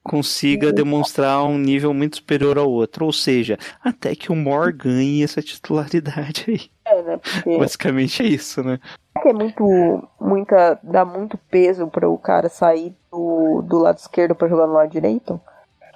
[0.02, 3.04] consiga demonstrar um nível muito superior ao outro.
[3.04, 6.70] Ou seja, até que o Moore ganhe essa titularidade aí.
[6.86, 7.18] É, né?
[7.18, 8.80] Porque Basicamente é isso, né?
[9.24, 10.08] é muito.
[10.20, 10.78] Muita.
[10.82, 14.90] dá muito peso para o cara sair do, do lado esquerdo pra jogar no lado
[14.90, 15.40] direito.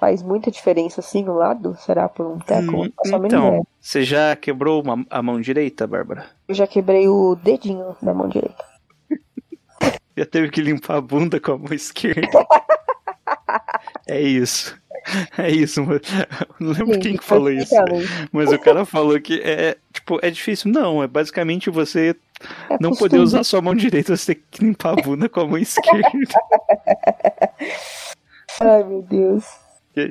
[0.03, 1.77] Faz muita diferença assim no lado?
[1.79, 2.83] Será por um teco?
[2.83, 2.91] Hum,
[3.25, 6.25] então, você já quebrou uma- a mão direita, Bárbara?
[6.45, 8.65] Eu já quebrei o dedinho da mão direita.
[10.17, 12.45] Já teve que limpar a bunda com a mão esquerda.
[14.05, 14.77] é isso.
[15.37, 16.01] É isso, mano.
[16.59, 17.73] Não lembro Sim, quem que falou isso.
[18.29, 20.69] Mas o cara falou que é, tipo, é difícil.
[20.69, 22.13] Não, é basicamente você
[22.69, 25.47] É não poder usar sua mão direita, você tem que limpar a bunda com a
[25.47, 26.11] mão esquerda.
[28.59, 29.62] Ai, meu Deus.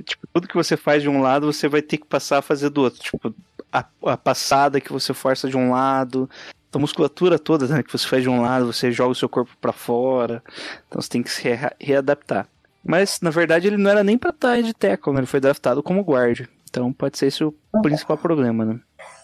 [0.04, 2.70] Tipo, tudo que você faz de um lado, você vai ter que passar a fazer
[2.70, 3.00] do outro.
[3.00, 3.34] Tipo,
[3.72, 6.28] a, a passada que você força de um lado,
[6.72, 9.50] a musculatura toda né, que você faz de um lado, você joga o seu corpo
[9.60, 10.42] pra fora.
[10.88, 12.46] Então você tem que se rea- readaptar.
[12.84, 15.20] Mas, na verdade, ele não era nem pra estar de tackle, né?
[15.20, 16.48] Ele foi draftado como guard.
[16.68, 18.80] Então pode ser esse o principal problema, né?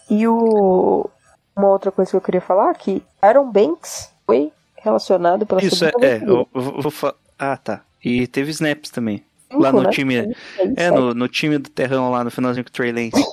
[0.09, 1.09] E o...
[1.55, 5.91] uma outra coisa que eu queria falar, que Aaron Banks foi relacionado pela Isso, é,
[6.01, 7.81] é eu, eu vou- vou fa- Ah, tá.
[8.03, 9.23] E teve snaps também.
[9.51, 9.89] Lá no né?
[9.89, 10.35] time-
[10.75, 13.23] É, no, no time do Terrão lá no finalzinho com o Trey Lance.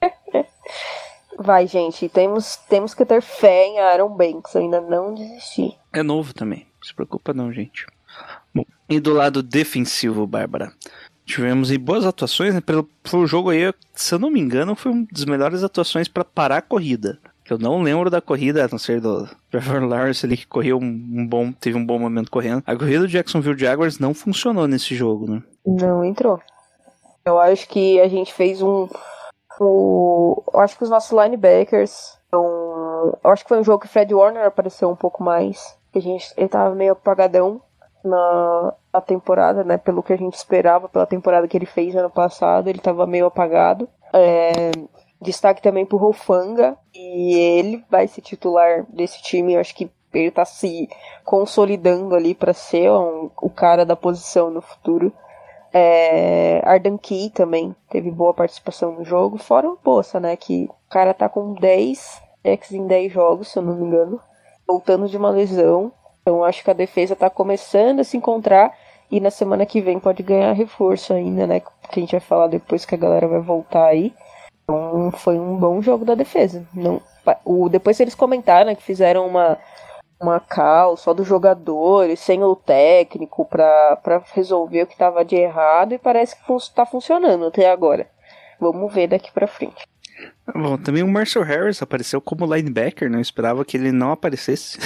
[1.38, 5.74] Vai, gente, temos, temos que ter fé em Aaron Banks, ainda não desistir.
[5.92, 6.66] É novo também.
[6.80, 7.86] Não se preocupa não, gente.
[8.54, 10.72] Bom, e do lado defensivo, Bárbara?
[11.24, 12.60] Tivemos boas atuações, né?
[12.60, 16.24] Pelo, pelo jogo aí, se eu não me engano, foi uma das melhores atuações para
[16.24, 17.18] parar a corrida.
[17.44, 20.78] Que eu não lembro da corrida, a não ser do Trevor Lawrence ali que correu
[20.78, 22.62] um, bom, teve um bom momento correndo.
[22.66, 25.42] A corrida do Jacksonville Jaguars não funcionou nesse jogo, né?
[25.66, 26.40] Não entrou.
[27.24, 28.88] Eu acho que a gente fez um.
[29.60, 32.18] O, eu acho que os nossos linebackers.
[32.32, 35.76] Um, eu acho que foi um jogo que Fred Warner apareceu um pouco mais.
[35.92, 37.60] Que a gente, ele tava meio apagadão
[38.04, 39.76] na, na temporada, né?
[39.78, 43.26] Pelo que a gente esperava, pela temporada que ele fez ano passado, ele tava meio
[43.26, 43.88] apagado.
[44.12, 44.70] É,
[45.22, 46.76] destaque também pro Rofanga.
[46.94, 49.54] E ele vai ser titular desse time.
[49.54, 50.88] Eu acho que ele tá se
[51.24, 55.12] consolidando ali para ser um- o cara da posição no futuro.
[55.72, 60.36] É, Ardan Key também teve boa participação no jogo, fora o Poça, né?
[60.36, 64.20] Que o cara tá com 10 X em 10 jogos, se eu não me engano,
[64.66, 65.90] voltando de uma lesão.
[66.20, 68.76] Então acho que a defesa tá começando a se encontrar
[69.10, 71.60] e na semana que vem pode ganhar reforço ainda, né?
[71.60, 74.12] Que a gente vai falar depois que a galera vai voltar aí.
[74.72, 76.66] Então foi um bom jogo da defesa.
[76.72, 77.02] Não,
[77.44, 79.58] o, depois eles comentaram né, que fizeram uma,
[80.18, 85.92] uma call só dos jogadores, sem o técnico, pra resolver o que tava de errado
[85.92, 88.06] e parece que fun tá funcionando até agora.
[88.58, 89.86] Vamos ver daqui pra frente.
[90.54, 94.78] Bom, também o Marcel Harris apareceu como linebacker, não esperava que ele não aparecesse.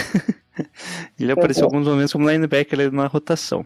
[1.19, 3.65] ele apareceu alguns momentos como linebacker na rotação.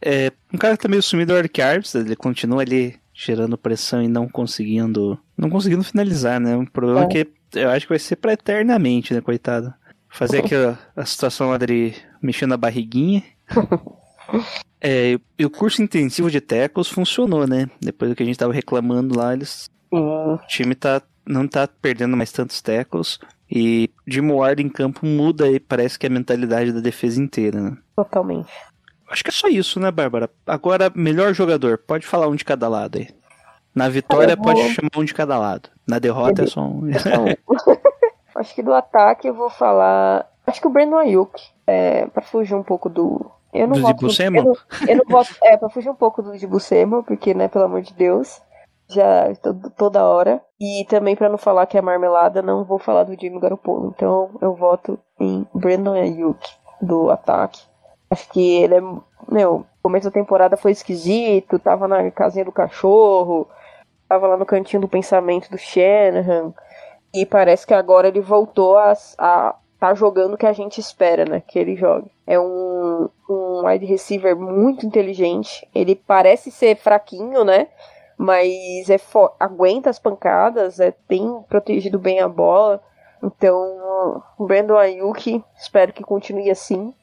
[0.00, 1.60] É, um cara que tá meio sumido é o Eric
[1.94, 6.56] ele continua ali gerando pressão e não conseguindo não conseguindo finalizar, né?
[6.56, 7.06] Um problema É.
[7.06, 9.72] que eu acho que vai ser pra eternamente, né, coitado.
[10.08, 13.22] Fazer aquela a situação lá dele mexendo a barriguinha.
[14.80, 17.68] É, e o curso intensivo de tackles funcionou, né?
[17.82, 21.66] Depois do que a gente tava reclamando lá, eles Hum, o time tá, não tá
[21.66, 23.18] perdendo mais tantos tackles.
[23.50, 27.60] E Jim Ward em campo muda aí, parece que é a mentalidade da defesa inteira,
[27.60, 27.76] né?
[27.96, 28.48] totalmente.
[29.10, 30.30] Acho que é só isso, né, Bárbara?
[30.46, 33.08] Agora, melhor jogador, pode falar um de cada lado aí.
[33.74, 35.68] Na vitória, vou- pode chamar um de cada lado.
[35.86, 36.88] Na derrota, é só um.
[36.90, 37.24] Então,
[38.36, 40.26] acho que do ataque eu vou falar.
[40.46, 43.30] Acho que o Brandon Ayuk, é, pra fugir um pouco do.
[43.52, 44.10] Eu não Do voto no-?
[44.40, 45.30] Eu não, eu não voto.
[45.42, 48.40] É, pra fugir um pouco do Dibu Samuel, porque, né, pelo amor de Deus.
[48.88, 50.40] Já to- toda hora.
[50.60, 53.92] E também pra não falar que é marmelada, não vou falar do Jimmy Garoppolo.
[53.94, 56.38] Então eu voto em Brandon Ayuk
[56.82, 57.60] do ataque.
[58.10, 58.80] Acho que ele é.
[59.30, 63.48] Meu, começo da temporada foi esquisito, tava na casinha do cachorro,
[64.08, 66.52] tava lá no cantinho do pensamento do Shanahan.
[67.14, 71.24] E parece que agora ele voltou a, a tá jogando o que a gente espera,
[71.24, 71.42] né?
[71.46, 72.10] Que ele jogue.
[72.26, 75.66] É um, um wide receiver muito inteligente.
[75.74, 77.68] Ele parece ser fraquinho, né?
[78.16, 79.00] Mas é
[79.40, 82.82] aguenta as pancadas, é tem protegido bem a bola.
[83.22, 86.94] Então, o Brandon Ayuk, espero que continue assim,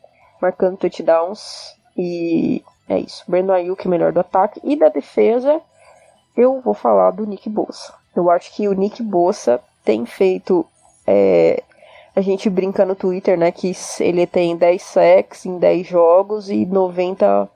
[0.42, 1.76] marcando touchdowns.
[1.96, 3.24] E é isso.
[3.28, 4.62] Brandon Ayuk, melhor do ataque.
[4.64, 5.62] E da defesa,
[6.36, 7.94] eu vou falar do Nick Bossa.
[8.16, 10.66] Eu acho que o Nick Bossa tem feito.
[11.06, 11.64] é,
[12.16, 13.52] a gente brinca no Twitter, né?
[13.52, 17.48] Que ele tem 10 sacks em 10 jogos e 90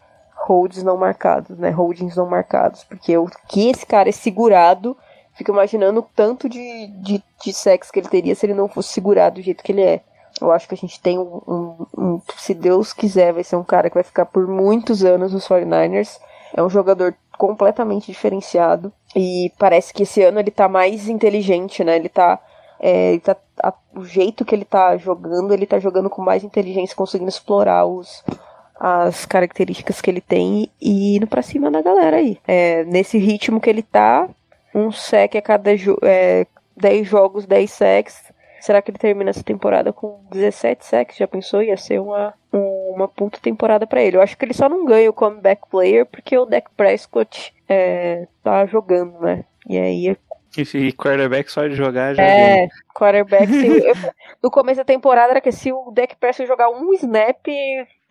[0.46, 1.72] holds não marcados, né?
[1.72, 2.84] Holdings não marcados.
[2.84, 4.96] Porque o que esse cara é segurado,
[5.34, 8.90] fico imaginando o tanto de, de, de sacks que ele teria se ele não fosse
[8.90, 10.02] segurado do jeito que ele é.
[10.42, 13.64] Eu acho que a gente tem um, um- um- Se Deus quiser, vai ser um
[13.64, 16.20] cara que vai ficar por muitos anos nos 49ers.
[16.54, 18.92] É um jogador completamente diferenciado.
[19.16, 21.96] E parece que esse ano ele tá mais inteligente, né?
[21.96, 22.40] Ele tá.
[22.84, 26.44] é, ele tá a- o jeito que ele tá jogando, ele tá jogando com mais
[26.44, 28.24] inteligência, conseguindo explorar os,
[28.80, 32.40] as características que ele tem e indo pra cima da galera aí.
[32.48, 34.28] É, nesse ritmo que ele tá,
[34.74, 38.16] um sec a cada jo é, 10 jogos, 10 sacks.
[38.62, 41.18] Será que ele termina essa temporada com 17 sacks?
[41.18, 41.62] Já pensou?
[41.62, 44.18] Ia ser uma, um uma puta temporada pra ele.
[44.18, 48.28] Eu acho que ele só não ganha o comeback player porque o Dak Prescott é,
[48.44, 49.46] tá jogando, né?
[49.68, 50.18] E aí
[50.58, 52.22] E quarterback só de jogar já.
[52.22, 52.70] é, ganha.
[52.94, 53.48] quarterback.
[53.48, 53.96] se- eu-
[54.44, 57.48] no começo da temporada era que se o Dak Prescott jogar um snap,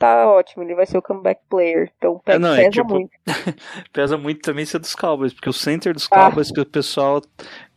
[0.01, 1.93] tá ótimo, ele vai ser o comeback player.
[1.97, 3.11] Então É, não, pesa é tipo- muito.
[3.93, 6.25] Pesa muito também ser dos Cowboys, porque o center dos Ah.
[6.25, 7.21] Cowboys, que o pessoal,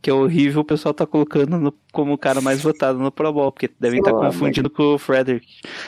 [0.02, 3.32] que é horrível, o pessoal tá colocando no- como o cara mais votado no Pro
[3.32, 5.46] Bowl, porque devem estar amor confundindo com o Frederick.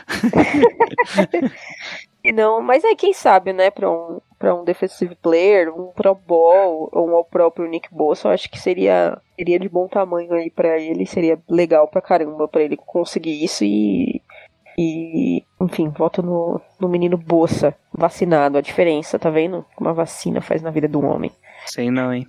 [2.24, 6.16] E não, mas aí quem sabe, né, pra um, pra um defensive player, um Pro
[6.16, 10.50] Bowl ou o próprio Nick Bosa, eu acho que seria, seria de bom tamanho aí
[10.50, 14.24] pra ele, seria legal pra caramba pra ele conseguir isso e.
[14.78, 18.58] E, enfim, volta no, no menino Bossa, vacinado.
[18.58, 19.66] A diferença, tá vendo?
[19.80, 21.32] Uma vacina faz na vida de um homem.
[21.66, 22.28] Sei não, hein.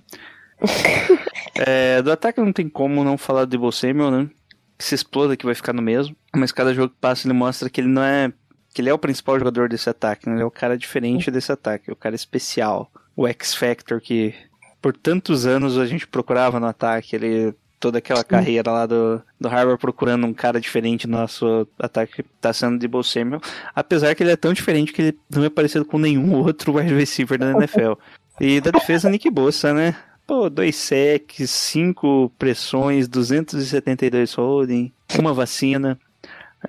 [1.59, 4.29] É, do ataque não tem como não falar do Debo Samuel, né?
[4.77, 6.15] Que se exploda que vai ficar no mesmo.
[6.35, 8.31] Mas cada jogo que passa ele mostra que ele não é.
[8.73, 10.35] Que ele é o principal jogador desse ataque, né?
[10.35, 12.91] Ele é o cara diferente desse ataque, o cara especial.
[13.15, 14.35] O X-Factor que
[14.81, 17.15] por tantos anos a gente procurava no ataque.
[17.15, 17.55] Ele.
[17.79, 22.23] Toda aquela carreira lá do, do Harvard procurando um cara diferente no nosso ataque que
[22.41, 23.39] tá sendo de Samuel.
[23.75, 26.93] Apesar que ele é tão diferente que ele não é parecido com nenhum outro wide
[26.93, 27.93] receiver da NFL.
[28.39, 29.95] E da defesa, Nick Bossa, né?
[30.25, 35.97] Pô, dois secs, cinco pressões, 272 holding, uma vacina.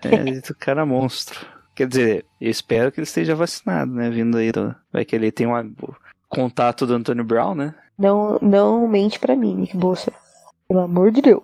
[0.05, 1.41] É, o cara é monstro.
[1.75, 4.11] Quer dizer, eu espero que ele esteja vacinado, né?
[4.11, 4.75] Vindo aí do.
[4.93, 5.75] Vai que ele tem um
[6.29, 7.75] contato do Antônio Brown, né?
[7.99, 10.13] Não, não mente pra mim, Nick Bossa.
[10.69, 11.43] Pelo amor de Deus.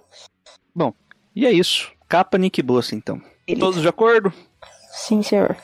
[1.34, 1.90] E é isso.
[2.08, 3.20] Capa Nick Bossa, então.
[3.44, 3.66] Beleza.
[3.66, 4.32] Todos de acordo?
[4.92, 5.56] Sim, senhor.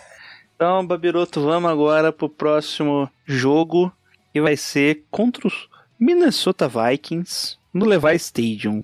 [0.56, 3.92] Então, Babiroto, vamos agora pro próximo jogo.
[4.34, 8.82] E vai ser contra os Minnesota Vikings no Levi Stadium.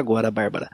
[0.00, 0.68] Agora, Bárbara?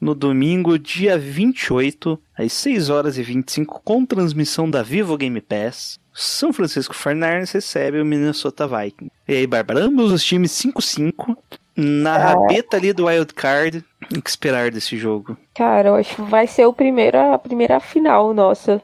[0.00, 6.00] No domingo, dia 28, às 6 horas e 25, com transmissão da Vivo Game Pass,
[6.12, 9.12] São Francisco 49ers recebe o Minnesota Vikings.
[9.28, 9.80] E aí, Bárbara?
[9.80, 11.36] Ambos os times 5-5,
[11.76, 13.84] na rabeta ali do Wild Card.
[14.14, 15.36] O que esperar desse jogo?
[15.54, 18.82] Cara, eu acho que vai ser o primeiro, a primeira final nossa.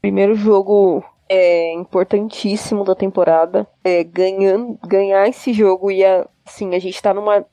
[0.00, 3.66] Primeiro jogo é, importantíssimo da temporada.
[3.84, 6.02] É, ganhando, ganhar esse jogo e
[6.46, 7.44] assim, a gente tá numa.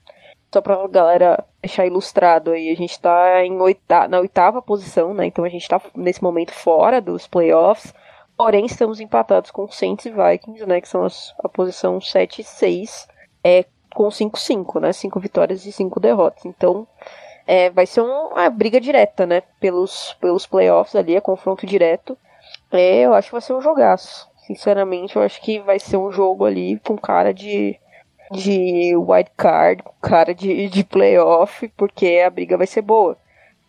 [0.54, 5.26] Só pra galera deixar ilustrado aí, a gente tá em oita, na oitava posição, né?
[5.26, 7.92] Então a gente tá nesse momento fora dos playoffs.
[8.38, 10.80] Porém, estamos empatados com Saints e Vikings, né?
[10.80, 13.08] Que são as, a posição 7 e 6.
[13.44, 14.94] É, com 5-5, né?
[14.94, 16.46] 5 vitórias e 5 derrotas.
[16.46, 16.88] Então,
[17.48, 19.42] é, vai ser um- uma briga direta, né?
[19.60, 22.16] Pelos, pelos playoffs ali, é confronto direto.
[22.72, 24.30] É, eu acho que vai ser um jogaço.
[24.46, 27.80] Sinceramente, eu acho que vai ser um jogo ali com cara de,
[28.32, 33.18] de wild card, cara de, de playoff, porque a briga vai ser boa.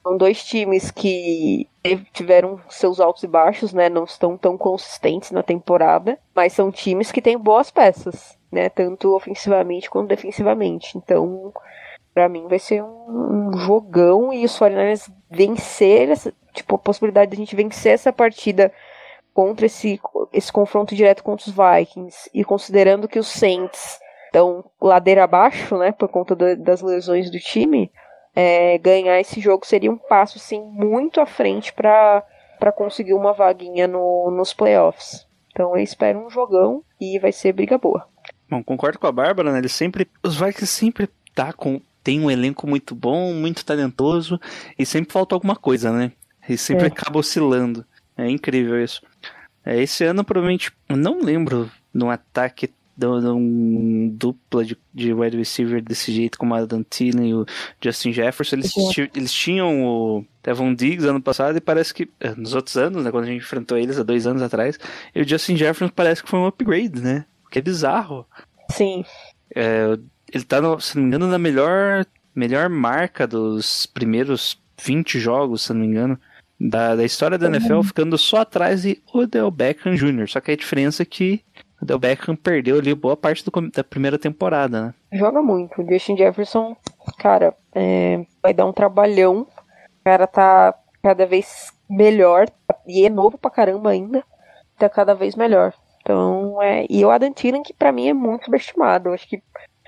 [0.02, 1.66] São dois times que
[2.12, 3.88] tiveram seus altos e baixos, né?
[3.88, 8.68] Não estão tão consistentes na temporada, mas são times que têm boas peças, né?
[8.68, 10.98] Tanto ofensivamente quanto defensivamente.
[10.98, 11.52] Então,
[12.14, 17.32] Pra mim vai ser um, um jogão e os 49ers vencer, essa, tipo, a possibilidade
[17.32, 18.72] de a gente vencer essa partida
[19.34, 20.00] contra esse,
[20.32, 23.98] esse confronto direto contra os Vikings e considerando que os Saints
[24.34, 27.90] estão ladeira abaixo, né, por conta da- das lesões do time,
[28.34, 32.22] é, ganhar esse jogo seria um passo, assim, muito à frente pra
[32.58, 35.26] pra conseguir uma vaguinha no, nos playoffs.
[35.52, 38.06] Então eu espero um jogão e vai ser briga boa.
[38.48, 39.58] Bom, concordo com a Bárbara, né?
[39.58, 40.08] Eles sempre.
[40.22, 41.80] Os Vikings sempre tá com.
[42.02, 44.40] Tem um elenco muito bom, muito talentoso,
[44.78, 46.12] e sempre falta alguma coisa, né?
[46.48, 46.86] E sempre É.
[46.88, 47.84] acaba oscilando.
[48.16, 49.02] É incrível isso.
[49.66, 55.36] É, esse ano, provavelmente, não lembro de um ataque de um dupla de, de wide
[55.36, 57.46] receiver desse jeito, como a Adam Thielen e o
[57.82, 58.56] Justin Jefferson.
[58.56, 58.90] Eles, Uhum.
[59.14, 63.10] eles tinham o Devon Diggs ano passado, e parece que eh, nos outros anos, né,
[63.10, 64.78] quando a gente enfrentou eles há dois anos atrás,
[65.14, 67.24] e o Justin Jefferson parece que foi um upgrade, né?
[67.46, 68.26] O que é bizarro.
[68.70, 69.04] Sim,
[69.54, 69.96] É,
[70.32, 75.62] ele tá, no- se não me engano, na melhor, melhor marca dos primeiros 20 jogos,
[75.62, 76.18] se não me engano,
[76.60, 80.28] da, da história da NFL, ficando só atrás de Odell Beckham Jr.
[80.28, 81.40] Só que a diferença é que
[81.80, 84.94] o Beckham perdeu ali boa parte do da primeira temporada, né?
[85.12, 85.82] joga muito.
[85.82, 86.76] O Justin Jefferson,
[87.18, 89.42] cara, é, vai dar um trabalhão.
[89.42, 92.48] O cara tá cada vez melhor.
[92.86, 94.24] E é novo pra caramba ainda.
[94.78, 95.72] Tá cada vez melhor.
[96.00, 96.86] Então, é.
[96.88, 99.10] E o Adam Thielen, que pra mim é muito subestimado.
[99.10, 99.42] Acho que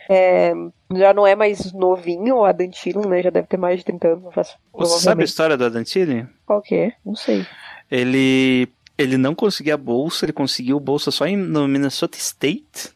[0.08, 0.52] é,
[0.94, 3.22] já não é mais novinho o Adam Thielen, né?
[3.22, 4.34] Já deve ter mais de 30 anos.
[4.34, 6.28] Faço, Você sabe a história do Adam Thielen?
[6.46, 6.92] Qual que é?
[7.04, 7.44] Não sei.
[7.90, 8.68] Ele,
[8.98, 12.94] ele não conseguia bolsa, ele conseguiu bolsa só em, no Minnesota State.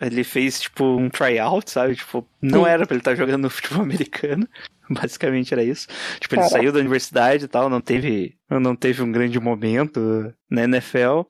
[0.00, 1.96] Ele fez, tipo, um tryout, sabe?
[1.96, 4.46] Tipo, não era pra ele estar jogando no futebol americano.
[4.90, 5.88] Basicamente era isso.
[6.20, 6.58] Tipo, ele Caraca.
[6.58, 11.22] saiu da universidade e tal, não teve, não teve um grande momento na NFL.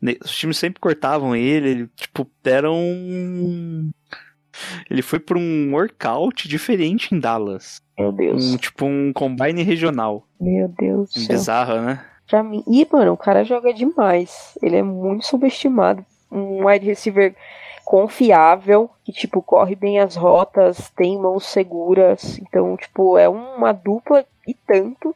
[0.00, 3.90] Ne- Os times sempre cortavam ele, ele, tipo, deram um...
[4.90, 7.82] Ele foi pra um workout diferente em Dallas.
[7.98, 8.44] Meu Deus.
[8.54, 10.26] Um, tipo, um combine regional.
[10.40, 11.10] Meu Deus.
[11.28, 12.02] Bizarro, né?
[12.28, 12.62] Pra mim.
[12.66, 14.58] E, mano, o cara joga demais.
[14.62, 16.04] Ele é muito subestimado.
[16.30, 17.34] Um wide receiver
[17.84, 22.38] confiável, que, tipo, corre bem as rotas, tem mãos seguras.
[22.38, 25.14] Então, tipo, é uma dupla e tanto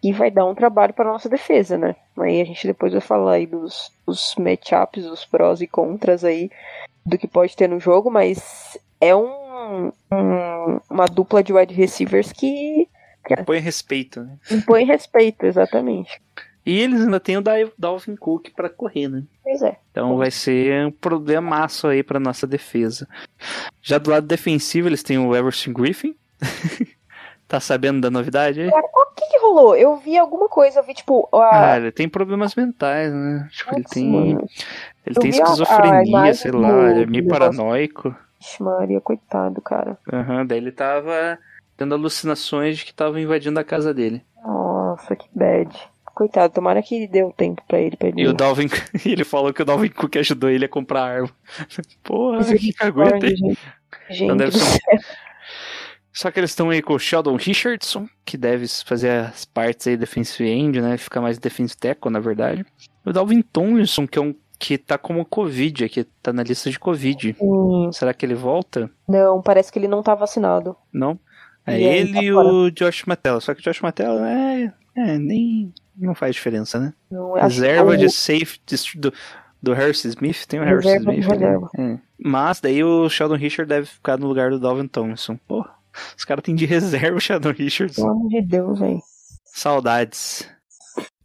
[0.00, 1.96] que vai dar um trabalho pra nossa defesa, né?
[2.18, 6.50] Aí a gente depois vai falar aí dos, dos matchups, os prós e contras aí,
[7.04, 12.32] do que pode ter no jogo, mas é um, um- uma dupla de wide receivers
[12.32, 12.88] que
[13.46, 14.36] Põe respeito, né?
[14.50, 16.20] impõe respeito, exatamente.
[16.66, 19.22] E eles ainda têm o Dal- Dalvin Cook pra correr, né?
[19.42, 19.76] Pois é.
[19.90, 23.06] Então vai ser um problemaço aí pra nossa defesa.
[23.82, 26.14] Já do lado defensivo, eles têm o Everson Griffin.
[27.46, 28.68] tá sabendo da novidade aí?
[28.68, 29.76] O que que rolou?
[29.76, 31.72] Eu vi alguma coisa, eu vi, tipo, a...
[31.72, 33.46] Ah, ele tem problemas mentais, né?
[33.52, 34.10] Tipo, ele Putz, tem.
[34.10, 34.48] mano.
[35.06, 38.16] Ele Eu tem vi a- a esquizofrenia, sei do- lá, ele é meio paranoico.
[38.40, 39.98] Ixi, Maria, coitado, cara.
[40.12, 41.38] Aham, daí ele tava
[41.76, 44.22] tendo alucinações de que estavam invadindo a casa dele.
[44.44, 45.74] Nossa, que bad.
[46.14, 48.22] Coitado, tomara que deu tempo pra ele, pra ele.
[48.22, 48.68] E o Dalvin.
[49.04, 51.30] ele falou que o Dalvin Cook ajudou ele a comprar arma.
[52.04, 53.58] Porra, que cagueta, gente.
[54.08, 54.80] Gente Então deve ser.
[56.12, 59.96] Só que eles estão aí com o Sheldon Richardson, que deve fazer as partes aí
[59.96, 60.96] defensive end, né?
[60.96, 62.64] Ficar mais defensive tackle, na verdade.
[63.04, 66.78] O Dalvin Tomlinson, que é um que tá como Covid, aqui tá na lista de
[66.78, 67.36] Covid.
[67.40, 68.88] Hum, Será que ele volta?
[69.08, 70.76] não, parece que ele não tá vacinado.
[70.92, 71.18] Não.
[71.66, 72.48] É E ele tá e fora.
[72.48, 73.40] o Josh Matella.
[73.40, 76.92] Só que o Josh Matella é, é nem não faz diferença, né?
[77.10, 79.12] Não, Reserva o- de safety do,
[79.62, 81.28] do Harrison Smith, tem o Reserva de Smith.
[81.28, 81.46] né?
[81.46, 81.70] reserva.
[81.78, 81.98] É.
[82.18, 85.38] Mas daí o Sheldon Richard deve ficar no lugar do Dalvin Tomlinson.
[85.46, 85.64] Pô,
[86.16, 88.02] os caras têm de reserva o Sheldon Richardson.
[88.02, 89.00] Pelo amor de Deus, velho.
[89.44, 90.48] Saudades.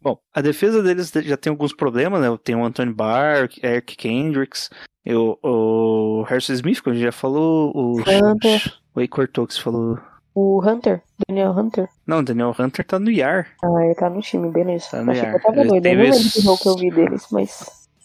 [0.00, 2.28] Bom, a defesa deles já tem alguns problemas, né?
[2.42, 4.70] Tem o Anthony Barr, Eric Kendricks,
[5.04, 8.00] e o, Harrison Smith, como a gente já falou, o...
[8.00, 8.72] Hunter.
[8.94, 9.00] O
[9.46, 9.98] você falou.
[10.42, 11.88] O Hunter, Daniel Hunter.
[12.06, 13.48] Não, o Daniel Hunter tá no IAR.
[13.62, 14.86] Ah, ele tá no time, beleza.
[14.90, 15.30] Tá no Achei ar.
[15.32, 15.86] que eu tava doido.
[15.86, 17.60] Eu não lembro esse- que jogo que eu vi deles, mas.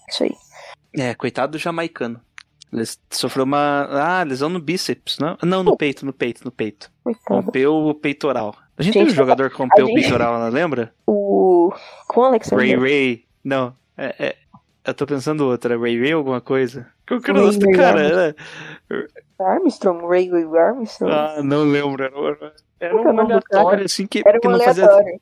[0.09, 0.35] Isso aí.
[0.97, 2.19] É, coitado do jamaicano.
[2.73, 3.87] Ele sofreu uma.
[3.89, 5.37] Ah, lesão no bíceps, não?
[5.43, 6.91] Não, no peito, no peito, no peito.
[7.03, 7.41] Coitado.
[7.41, 8.53] Rompeu o peitoral.
[8.77, 10.93] A gente, Gente, teve um jogador que rompeu a o gente- peitoral, não lembra?
[11.07, 11.71] O.
[12.09, 12.79] Com o Ray Alexander.
[12.81, 13.23] Ray.
[13.43, 14.35] Não, é, é-
[14.83, 15.77] eu tô pensando outra.
[15.79, 16.87] Ray Ray alguma coisa?
[17.07, 18.01] Qual que era o Ray do Ray cara?
[18.01, 18.35] Era-
[19.39, 21.13] Armstrong, Ray Armstrong.
[21.13, 22.03] Ah, não lembro.
[22.03, 24.85] Era, era que é um aleatório, assim, que, Era que um não fazia...
[24.85, 25.21] aleatório.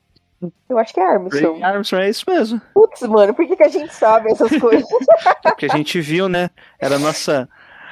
[0.68, 1.60] Eu acho que é Armstrong.
[1.60, 2.60] Ray Armstrong, é isso mesmo.
[2.74, 4.88] Putz, mano, por que, que a gente sabe essas coisas?
[5.44, 6.50] É porque a gente viu, né?
[6.78, 7.48] Era a nossa.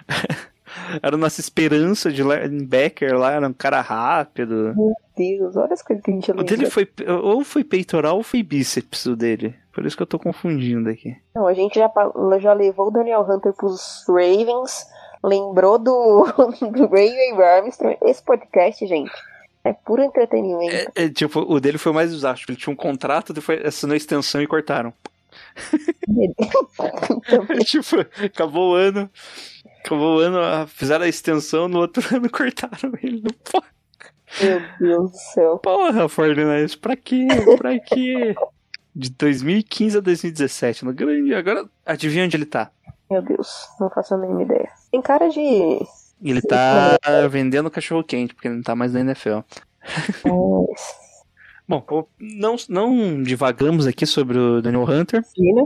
[1.02, 4.74] era a nossa esperança de linebacker lá, era um cara rápido.
[4.76, 6.70] Meu Deus, olha as coisas que a gente O dele lembra.
[6.70, 6.88] foi.
[7.22, 9.54] Ou foi peitoral ou foi bíceps o dele.
[9.72, 11.16] Por isso que eu tô confundindo aqui.
[11.34, 11.90] Não, a gente já,
[12.38, 14.84] já levou o Daniel Hunter pros Ravens,
[15.22, 16.24] lembrou do,
[16.72, 17.96] do Ray Ray Armstrong.
[18.02, 19.12] Esse podcast, gente,
[19.64, 20.92] é puro entretenimento.
[20.94, 22.40] É, é, tipo, o dele foi mais usado.
[22.48, 24.92] Ele tinha um contrato, depois assinou a extensão e cortaram.
[27.64, 29.08] tipo, acabou o ano.
[29.84, 33.22] Acabou o ano, ah, fizeram a extensão, no outro ano cortaram ele.
[34.40, 35.58] Meu Deus do céu.
[35.58, 37.26] Porra, Fortnite, pra quê?
[37.58, 38.34] Pra quê?
[38.94, 41.34] De 2015 a 2017, no grande.
[41.34, 42.70] Agora, adivinha onde ele tá?
[43.12, 44.70] Meu Deus, não faço a mínima ideia.
[44.90, 45.78] Tem cara de.
[46.24, 46.96] Ele tá
[47.30, 49.40] vendendo cachorro quente, porque ele não tá mais na NFL.
[49.82, 50.22] Mas,
[51.68, 51.84] Bom,
[52.18, 55.22] não, não divagamos aqui sobre o Daniel Hunter.
[55.36, 55.64] Gina,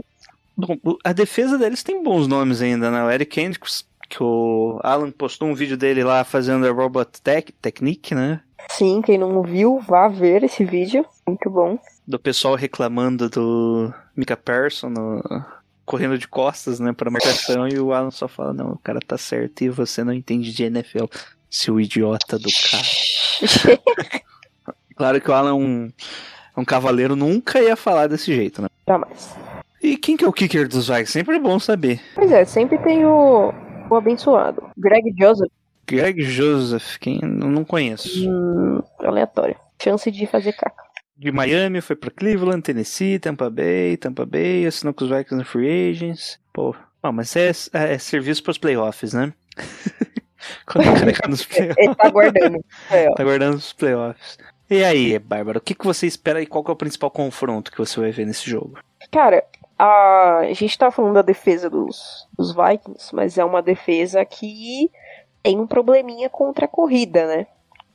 [0.57, 3.03] Bom, o- a defesa deles tem bons nomes ainda, né?
[3.03, 7.51] O Eric Kendricks, que o Alan postou um vídeo dele lá fazendo a Robot Tech,
[7.61, 8.41] Technique, né?
[8.69, 11.05] Sim, quem não viu, vá ver esse vídeo.
[11.27, 11.77] Muito bom.
[12.07, 15.45] Do pessoal reclamando do Mika Persson no-
[15.87, 19.17] correndo de costas, né, pra marcação, e o Alan só fala, não, o cara tá
[19.17, 21.05] certo e você não entende de NFL,
[21.49, 24.21] seu idiota do cara.
[24.97, 25.91] Claro que o Alan é um,
[26.57, 28.67] um cavaleiro, nunca ia falar desse jeito, né?
[28.87, 29.35] Jamais.
[29.81, 31.11] E quem que é o kicker dos Vikings?
[31.11, 32.01] Sempre é bom saber.
[32.15, 33.53] Pois é, sempre tem o,
[33.91, 34.63] o abençoado.
[34.75, 35.51] Greg Joseph,
[35.85, 38.27] Greg Joseph, quem não conheço.
[38.27, 39.55] hum, aleatório.
[39.81, 40.83] Chance de fazer caca.
[41.17, 45.45] De Miami, foi pra Cleveland, Tennessee, Tampa Bay, Tampa Bay, assinou com os Vikings no
[45.45, 46.39] Free Agents.
[46.53, 49.33] Pô, ah, mas é, é serviço pros playoffs, né?
[50.65, 51.77] Quando o cara cai nos playoffs.
[51.77, 52.65] Ele tá aguardando.
[52.91, 53.13] É.
[53.13, 54.37] Tá guardando os playoffs.
[54.69, 57.77] E aí, Bárbara, o que, que você espera e qual é o principal confronto que
[57.77, 58.77] você vai ver nesse jogo?
[59.11, 59.43] Cara,
[59.79, 64.91] a, a gente tá falando da defesa dos, dos Vikings, mas é uma defesa que
[65.41, 67.47] tem um probleminha contra a corrida, né?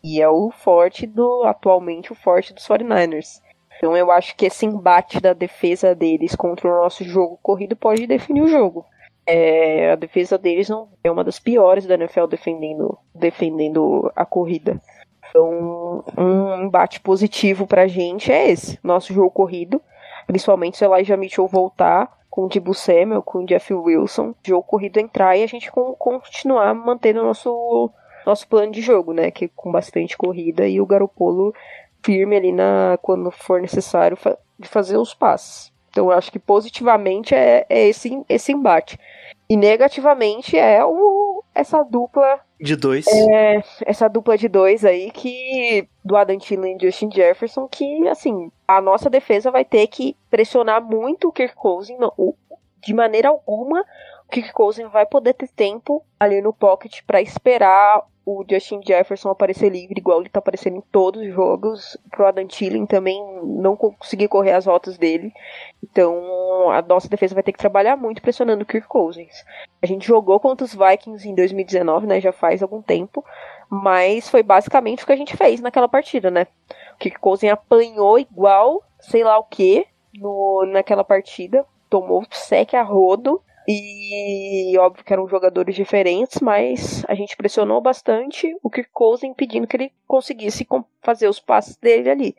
[0.02, 1.44] E é o forte do.
[1.44, 3.40] atualmente o forte dos 49ers.
[3.78, 8.06] Então eu acho que esse embate da defesa deles contra o nosso jogo corrido pode
[8.06, 8.84] definir o jogo.
[9.26, 14.80] É, a defesa deles não é uma das piores da NFL defendendo, defendendo a corrida.
[15.28, 19.80] Então, um embate positivo pra gente é esse, nosso jogo corrido.
[20.26, 24.98] Principalmente se Elijah Mitchell voltar com o Dibu Samuel, com o Jeff Wilson, jogo corrido
[24.98, 27.90] entrar e a gente con- continuar mantendo o nosso,
[28.26, 29.30] nosso plano de jogo, né?
[29.30, 31.54] Que é com bastante corrida e o Garopolo
[32.04, 35.72] firme ali na quando for necessário fa- de fazer os passes.
[35.90, 38.98] Então eu acho que positivamente é, é esse, esse embate.
[39.48, 43.06] E negativamente é o, essa dupla De dois.
[43.06, 48.50] é, essa dupla de dois aí que do Adam Thielen e Justin Jefferson que assim
[48.66, 51.54] a nossa defesa vai ter que pressionar muito o Kirk
[51.98, 52.34] não, o-
[52.82, 53.80] de maneira alguma
[54.26, 59.30] o Kirk Cousins vai poder ter tempo ali no pocket pra esperar o Justin Jefferson
[59.30, 63.76] aparecer livre igual ele tá aparecendo em todos os jogos pro Adam Thielen também não
[63.76, 65.32] conseguir correr as rotas dele
[65.82, 69.44] então a nossa defesa vai ter que trabalhar muito pressionando o Kirk Cousins
[69.82, 72.20] a gente jogou contra os Vikings em 2019, né?
[72.20, 73.24] Já faz algum tempo.
[73.68, 76.46] Mas foi basicamente o que a gente fez naquela partida, né?
[76.94, 79.84] O Kirk Cousins apanhou igual, sei lá o que,
[80.68, 81.66] naquela partida.
[81.90, 83.42] Tomou sec a rodo.
[83.68, 89.66] E óbvio que eram jogadores diferentes, mas a gente pressionou bastante o Kirk Cousins impedindo
[89.66, 90.66] que ele conseguisse
[91.00, 92.36] fazer os passes dele ali.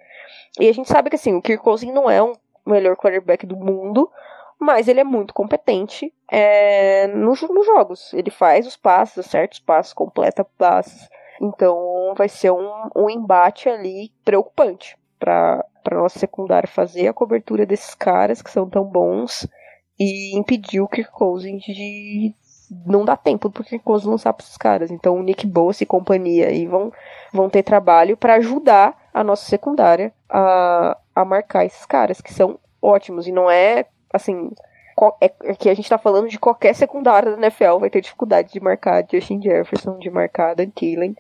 [0.60, 2.34] E a gente sabe que assim, o Kirk Cousins não é um
[2.66, 4.12] melhor quarterback do mundo,
[4.60, 8.14] mas ele é muito competente é, nos nos jogos.
[8.14, 11.10] Ele faz os passes, acerta os passes, completa passes.
[11.42, 17.96] Então vai ser um, um embate ali preocupante para nossa secundária fazer a cobertura desses
[17.96, 19.48] caras que são tão bons
[20.04, 22.34] e impedir o Kirk Cousins de
[22.86, 24.92] não dar tempo pro Kirk Cousins lançar para esses caras.
[24.92, 26.92] Então o Nick Bosa e companhia aí vão,
[27.32, 32.60] vão ter trabalho para ajudar a nossa secundária a, a marcar esses caras que são
[32.82, 34.52] ótimos e não é assim
[35.22, 38.52] é é que a gente tá falando de qualquer secundária da NFL vai ter dificuldade
[38.52, 41.16] de marcar Justin Jefferson, de marcar Dan Thielen.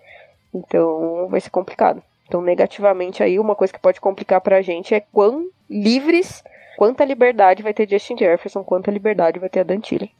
[0.54, 2.02] Então vai ser complicado.
[2.28, 6.44] Então, negativamente aí, uma coisa que pode complicar pra gente é quão livres,
[6.78, 10.12] quanta liberdade vai ter Justin Jefferson, quanta liberdade vai ter a Dan Thielen.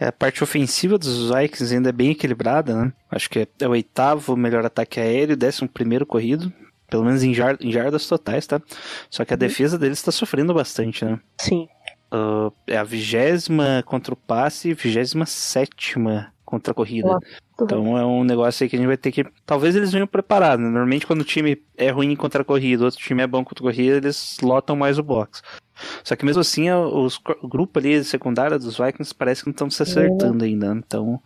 [0.00, 2.92] É, a parte ofensiva dos Vikings ainda é bem equilibrada, né?
[3.10, 6.52] Acho que é, é o oitavo melhor ataque aéreo, décimo primeiro corrido.
[6.88, 8.62] Pelo menos em, jar- em jardas totais, tá?
[9.10, 11.18] Só que a defesa deles tá sofrendo bastante, né?
[11.38, 11.68] Sim.
[12.10, 17.08] Ah, é a vigésima contra o passe vigésima sétima contra a corrida.
[17.08, 17.18] Lá.
[17.60, 19.22] Então é um negócio aí que a gente vai ter que.
[19.44, 20.70] Talvez eles venham preparados, né?
[20.70, 23.62] Normalmente quando o time é ruim contra a corrida, o outro time é bom contra
[23.62, 25.42] a corrida, eles lotam mais o box.
[26.02, 29.68] Só que mesmo assim, os, o grupo ali secundário dos Vikings parece que não estão
[29.68, 30.74] se acertando ainda.
[30.74, 30.82] né?
[30.86, 31.20] Então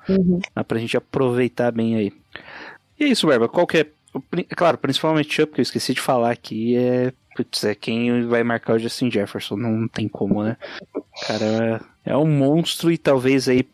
[0.55, 2.13] dá pra gente aproveitar bem aí.
[2.99, 3.49] E é isso, Berba.
[3.49, 3.87] Qual que é.
[4.37, 7.13] é claro, principalmente up, que eu esqueci de falar aqui, é.
[7.35, 9.57] Putz, é quem vai marcar o Justin Jefferson.
[9.57, 10.57] Não tem como, né?
[10.95, 13.67] O cara é um monstro e talvez aí,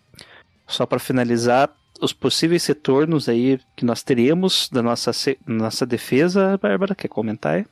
[0.69, 1.69] só pra finalizar,
[2.01, 5.11] os possíveis retornos aí que nós teríamos da nossa,
[5.47, 7.67] nossa defesa, Bárbara, quer comentar aí?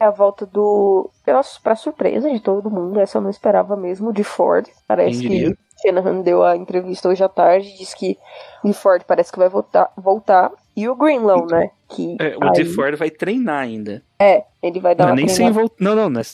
[0.00, 1.08] É a volta do.
[1.24, 4.66] Pela, pra surpresa de todo mundo, essa eu não esperava mesmo, de Ford.
[4.88, 8.18] Parece que Shanahan deu a entrevista hoje à tarde, disse que
[8.64, 9.92] de Ford parece que vai voltar.
[9.96, 10.50] voltar.
[10.74, 11.70] E o Greenlaw, né?
[11.88, 14.02] Que É, o aí- DeFord vai treinar ainda.
[14.18, 15.76] É, ele vai dar Não, uma nem sem voltar.
[15.78, 16.24] Não, não, é,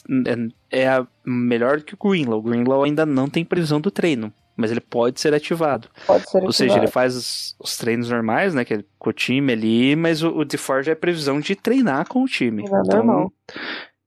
[0.83, 2.39] é melhor que o Greenlaw.
[2.39, 5.87] O Greenlaw ainda não tem previsão do treino, mas ele pode ser ativado.
[6.05, 6.91] Pode ser Ou seja, ele ativado.
[6.91, 10.43] faz os, os treinos normais, né, que é com o time ali, mas o, o
[10.43, 12.63] DeFord é previsão de treinar com o time.
[12.63, 13.31] Treinar normal.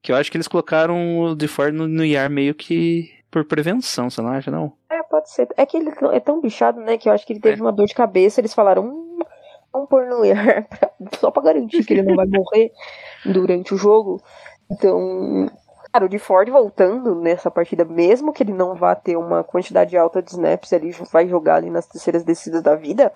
[0.02, 4.10] que eu acho que eles colocaram o DeFord no, no IR meio que por prevenção,
[4.10, 4.72] você não acha, não?
[4.90, 5.46] É, pode ser.
[5.56, 6.98] É que ele é tão bichado, né?
[6.98, 7.62] Que eu acho que ele teve É.
[7.62, 8.40] uma dor de cabeça.
[8.40, 9.20] Eles falaram, hum,
[9.72, 12.72] vamos pôr no ar pra- só pra garantir que ele não vai morrer
[13.24, 14.20] durante o jogo.
[14.68, 15.48] Então,
[15.92, 19.96] cara, o de Ford voltando nessa partida, mesmo que ele não vá ter uma quantidade
[19.96, 23.12] alta de snaps, ele vai jogar ali nas terceiras descidas da vida.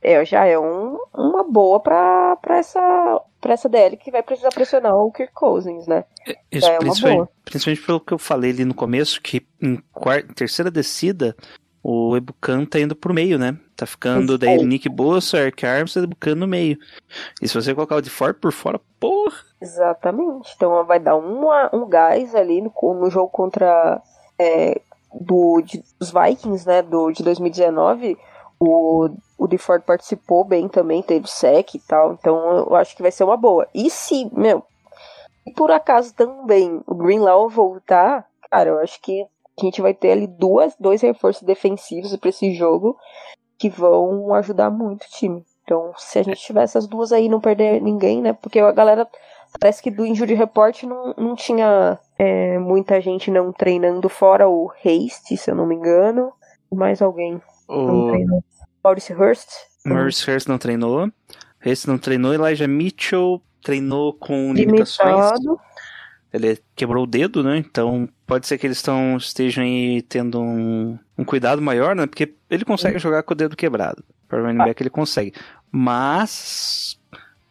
[0.00, 4.50] É, já é um, uma boa pra, pra, essa, pra essa DL que vai precisar
[4.50, 6.04] pressionar o Kirk Cousins, né?
[6.52, 7.28] Isso, Já é uma principalmente, boa.
[7.44, 11.34] principalmente pelo que eu falei ali no começo, que em quarta, terceira descida,
[11.82, 13.58] o Ebucan tá indo pro meio, né?
[13.74, 14.64] Tá ficando Isso daí aí.
[14.64, 16.78] Nick Bossa, Eric Arms e Ebucan no meio.
[17.40, 19.36] E se você colocar o de fora por fora, porra!
[19.64, 20.52] Exatamente.
[20.54, 24.00] Então vai dar uma, um gás ali no, no jogo contra
[24.38, 24.78] é,
[25.12, 26.82] do, de- dos Vikings, né?
[26.82, 28.18] Do, de 2019.
[28.60, 29.08] O,
[29.38, 32.12] o DeFord participou bem também, teve sec e tal.
[32.12, 32.36] Então
[32.68, 33.66] eu acho que vai ser uma boa.
[33.74, 34.62] E se, meu,
[35.44, 39.22] se por acaso também o Greenlaw voltar, cara, eu acho que
[39.58, 42.96] a gente vai ter ali duas, dois reforços defensivos pra esse jogo
[43.58, 45.44] que vão ajudar muito o time.
[45.62, 48.34] Então, se a gente tiver essas duas aí e não perder ninguém, né?
[48.34, 49.08] Porque a galera
[49.58, 54.70] Parece que do Injury Report não, não tinha é, muita gente não treinando, fora o
[54.84, 56.32] Haste, se eu não me engano.
[56.70, 58.44] E Mais alguém não O treinou.
[58.82, 59.48] Maurice Hurst.
[59.86, 61.10] Maurice Hurst não treinou.
[61.64, 62.34] Esse não treinou.
[62.34, 65.40] Elijah Mitchell treinou com limitações.
[65.40, 65.60] Limitado.
[66.32, 67.56] Ele quebrou o dedo, né?
[67.58, 72.06] Então pode ser que eles estão estejam aí tendo um, um cuidado maior, né?
[72.06, 74.04] Porque ele consegue jogar com o dedo quebrado.
[74.28, 75.32] Para running back ele consegue.
[75.70, 76.93] Mas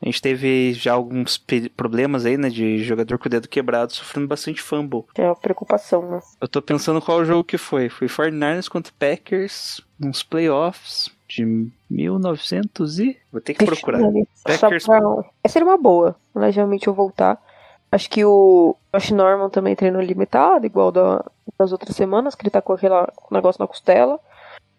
[0.04, 1.42] a gente teve já alguns
[1.78, 2.50] problemas aí, né?
[2.50, 5.06] De jogador com o dedo quebrado sofrendo bastante fumble.
[5.16, 6.20] É uma preocupação, né?
[6.42, 7.88] Eu tô pensando qual jogo que foi.
[7.88, 13.18] Foi 49ers contra Packers nos playoffs de 1900 e...
[13.32, 14.12] Vou ter que Deixa procurar.
[14.44, 14.98] Packers- pra...
[15.42, 17.42] Essa seria uma boa, legalmente eu voltar.
[17.90, 21.24] Acho que o Josh Norman também treinou limitado, igual da,
[21.58, 22.94] das outras semanas, que ele tá com aquele
[23.32, 24.20] negócio na costela.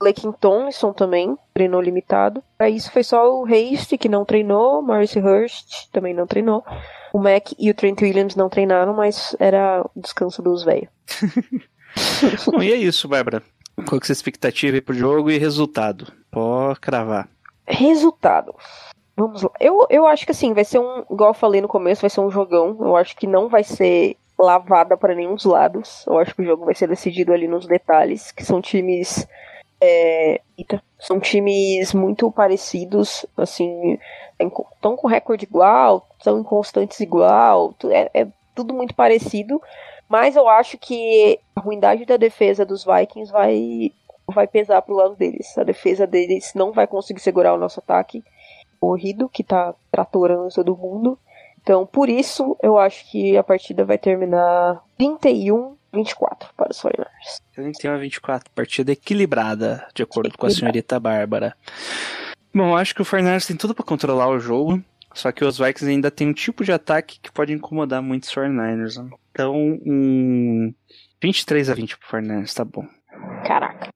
[0.01, 2.42] Lakin Tomlinson também treinou limitado.
[2.59, 6.64] Pra isso foi só o Haste que não treinou, Maurice Hurst também não treinou.
[7.12, 10.88] O Mac e o Trent Williams não treinaram, mas era o descanso dos velhos.
[12.47, 13.42] Bom, e é isso, Bárbara.
[13.86, 16.12] Qual que é a expectativa aí pro jogo e resultado?
[16.30, 17.28] Pode cravar.
[17.66, 18.55] Resultado.
[19.16, 19.51] Vamos lá.
[19.61, 21.05] Eu, eu acho que assim, vai ser um.
[21.11, 22.76] Igual eu falei no começo, vai ser um jogão.
[22.80, 26.05] Eu acho que não vai ser lavada para nenhum dos lados.
[26.07, 29.26] Eu acho que o jogo vai ser decidido ali nos detalhes, que são times.
[29.85, 30.41] É,
[30.99, 33.99] são times muito parecidos, assim,
[34.41, 39.61] estão com recorde igual, são inconstantes igual, é, é tudo muito parecido,
[40.09, 43.93] mas eu acho que a ruindade da defesa dos Vikings vai,
[44.26, 45.57] vai pesar pro lado deles.
[45.59, 48.22] A defesa deles não vai conseguir segurar o nosso ataque
[48.78, 51.18] corrido, que tá tratorando todo mundo.
[51.62, 57.42] Então, por isso, eu acho que a partida vai terminar 31 24 para os 49ers.
[57.55, 61.57] 31 a 24, partida equilibrada, de acordo com a senhorita Bárbara.
[62.55, 64.82] Bom, acho que o Fernandes tem tudo pra controlar o jogo,
[65.12, 68.30] só que os Vikings ainda tem um tipo de ataque que pode incomodar muito os
[68.30, 69.03] 49ers.
[69.03, 69.11] Né?
[69.30, 70.72] Então, um
[71.22, 72.86] 23 a 20 pro Fernandes, tá bom.
[73.47, 73.88] Caraca.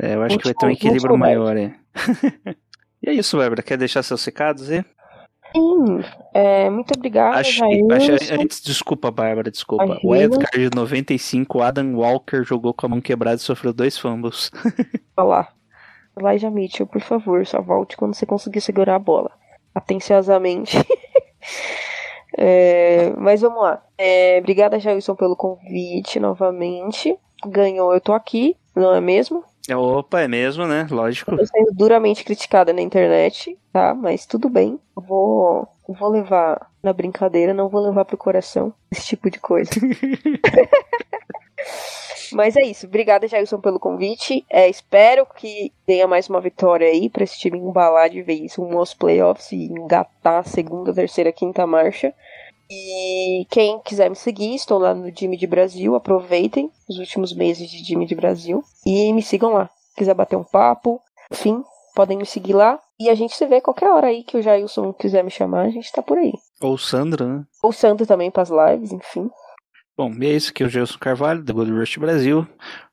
[0.00, 1.74] É, eu acho Muito que vai ter um equilíbrio maior aí.
[3.02, 3.62] e é isso, Bárbara.
[3.62, 4.84] Quer deixar seus recados aí?
[5.54, 6.00] Sim,
[6.34, 7.94] é, muito obrigada, Acho, Jailson.
[7.94, 9.98] acho- antes, desculpa, Bárbara, desculpa.
[10.02, 10.14] O.
[10.14, 14.50] Edgar de 95, Adam Walker jogou com a mão quebrada e sofreu dois fumbles.
[15.16, 15.48] Olha lá.
[16.18, 19.30] Elijah Mitchell, por favor, só volte quando você conseguir segurar a bola.
[19.74, 20.76] Atenciosamente.
[22.38, 23.82] É, mas vamos lá.
[23.96, 27.16] É, obrigada, Jailson, pelo convite novamente.
[27.46, 29.42] Ganhou, eu tô aqui, não é mesmo?
[29.74, 30.86] Opa, é mesmo, né?
[30.90, 31.36] Lógico.
[31.36, 33.94] Tô sendo duramente criticada na internet, tá?
[33.94, 34.78] Mas tudo bem.
[34.96, 39.38] Eu Vou, eu vou levar na brincadeira, não vou levar pro coração esse tipo de
[39.38, 39.70] coisa.
[42.32, 42.86] Mas é isso.
[42.86, 44.44] Obrigada, Jailson, pelo convite.
[44.50, 48.78] É, espero que tenha mais uma vitória aí pra esse time embalar de vez rumo
[48.78, 52.12] aos playoffs e engatar a segunda, terceira, quinta marcha.
[52.70, 55.94] E quem quiser me seguir, estou lá no Time de Brasil.
[55.94, 59.70] Aproveitem os últimos meses de Time de Brasil e me sigam lá.
[59.96, 61.00] Quiser bater um papo,
[61.32, 61.62] enfim,
[61.94, 62.80] podem me seguir lá.
[62.98, 65.70] E a gente se vê qualquer hora aí que o Jailson quiser me chamar, a
[65.70, 66.32] gente tá por aí.
[66.60, 67.44] Ou Sandra, né?
[67.62, 69.30] Ou Santo também pras lives, enfim.
[69.96, 72.46] Bom, e é isso aqui é o Gelson Carvalho, da Gold Rush Brasil.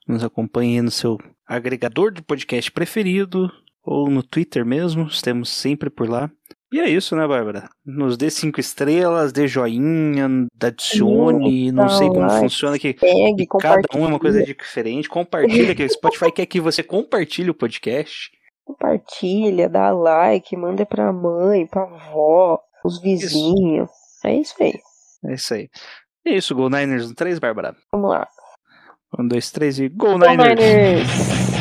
[0.08, 3.52] Nos acompanhe no seu agregador de podcast preferido,
[3.84, 6.32] ou no Twitter mesmo, estamos sempre por lá.
[6.74, 7.70] E é isso, né, Bárbara?
[7.86, 10.28] Nos dê cinco estrelas, dê joinha,
[10.60, 15.08] adicione, não sei como funciona que Pegue, cada um é uma coisa diferente.
[15.08, 18.32] Compartilha, que o Spotify quer que você compartilhe o podcast.
[18.66, 23.92] Compartilha, dá like, manda pra mãe, pra avó, os vizinhos.
[24.26, 24.74] É isso aí.
[25.26, 25.70] É isso aí.
[26.26, 27.76] E é isso, Go Niners no 3, Bárbara.
[27.92, 28.28] Vamos lá.
[29.20, 30.60] Um, dois, três e Go Go Niners!
[30.60, 31.53] Niners!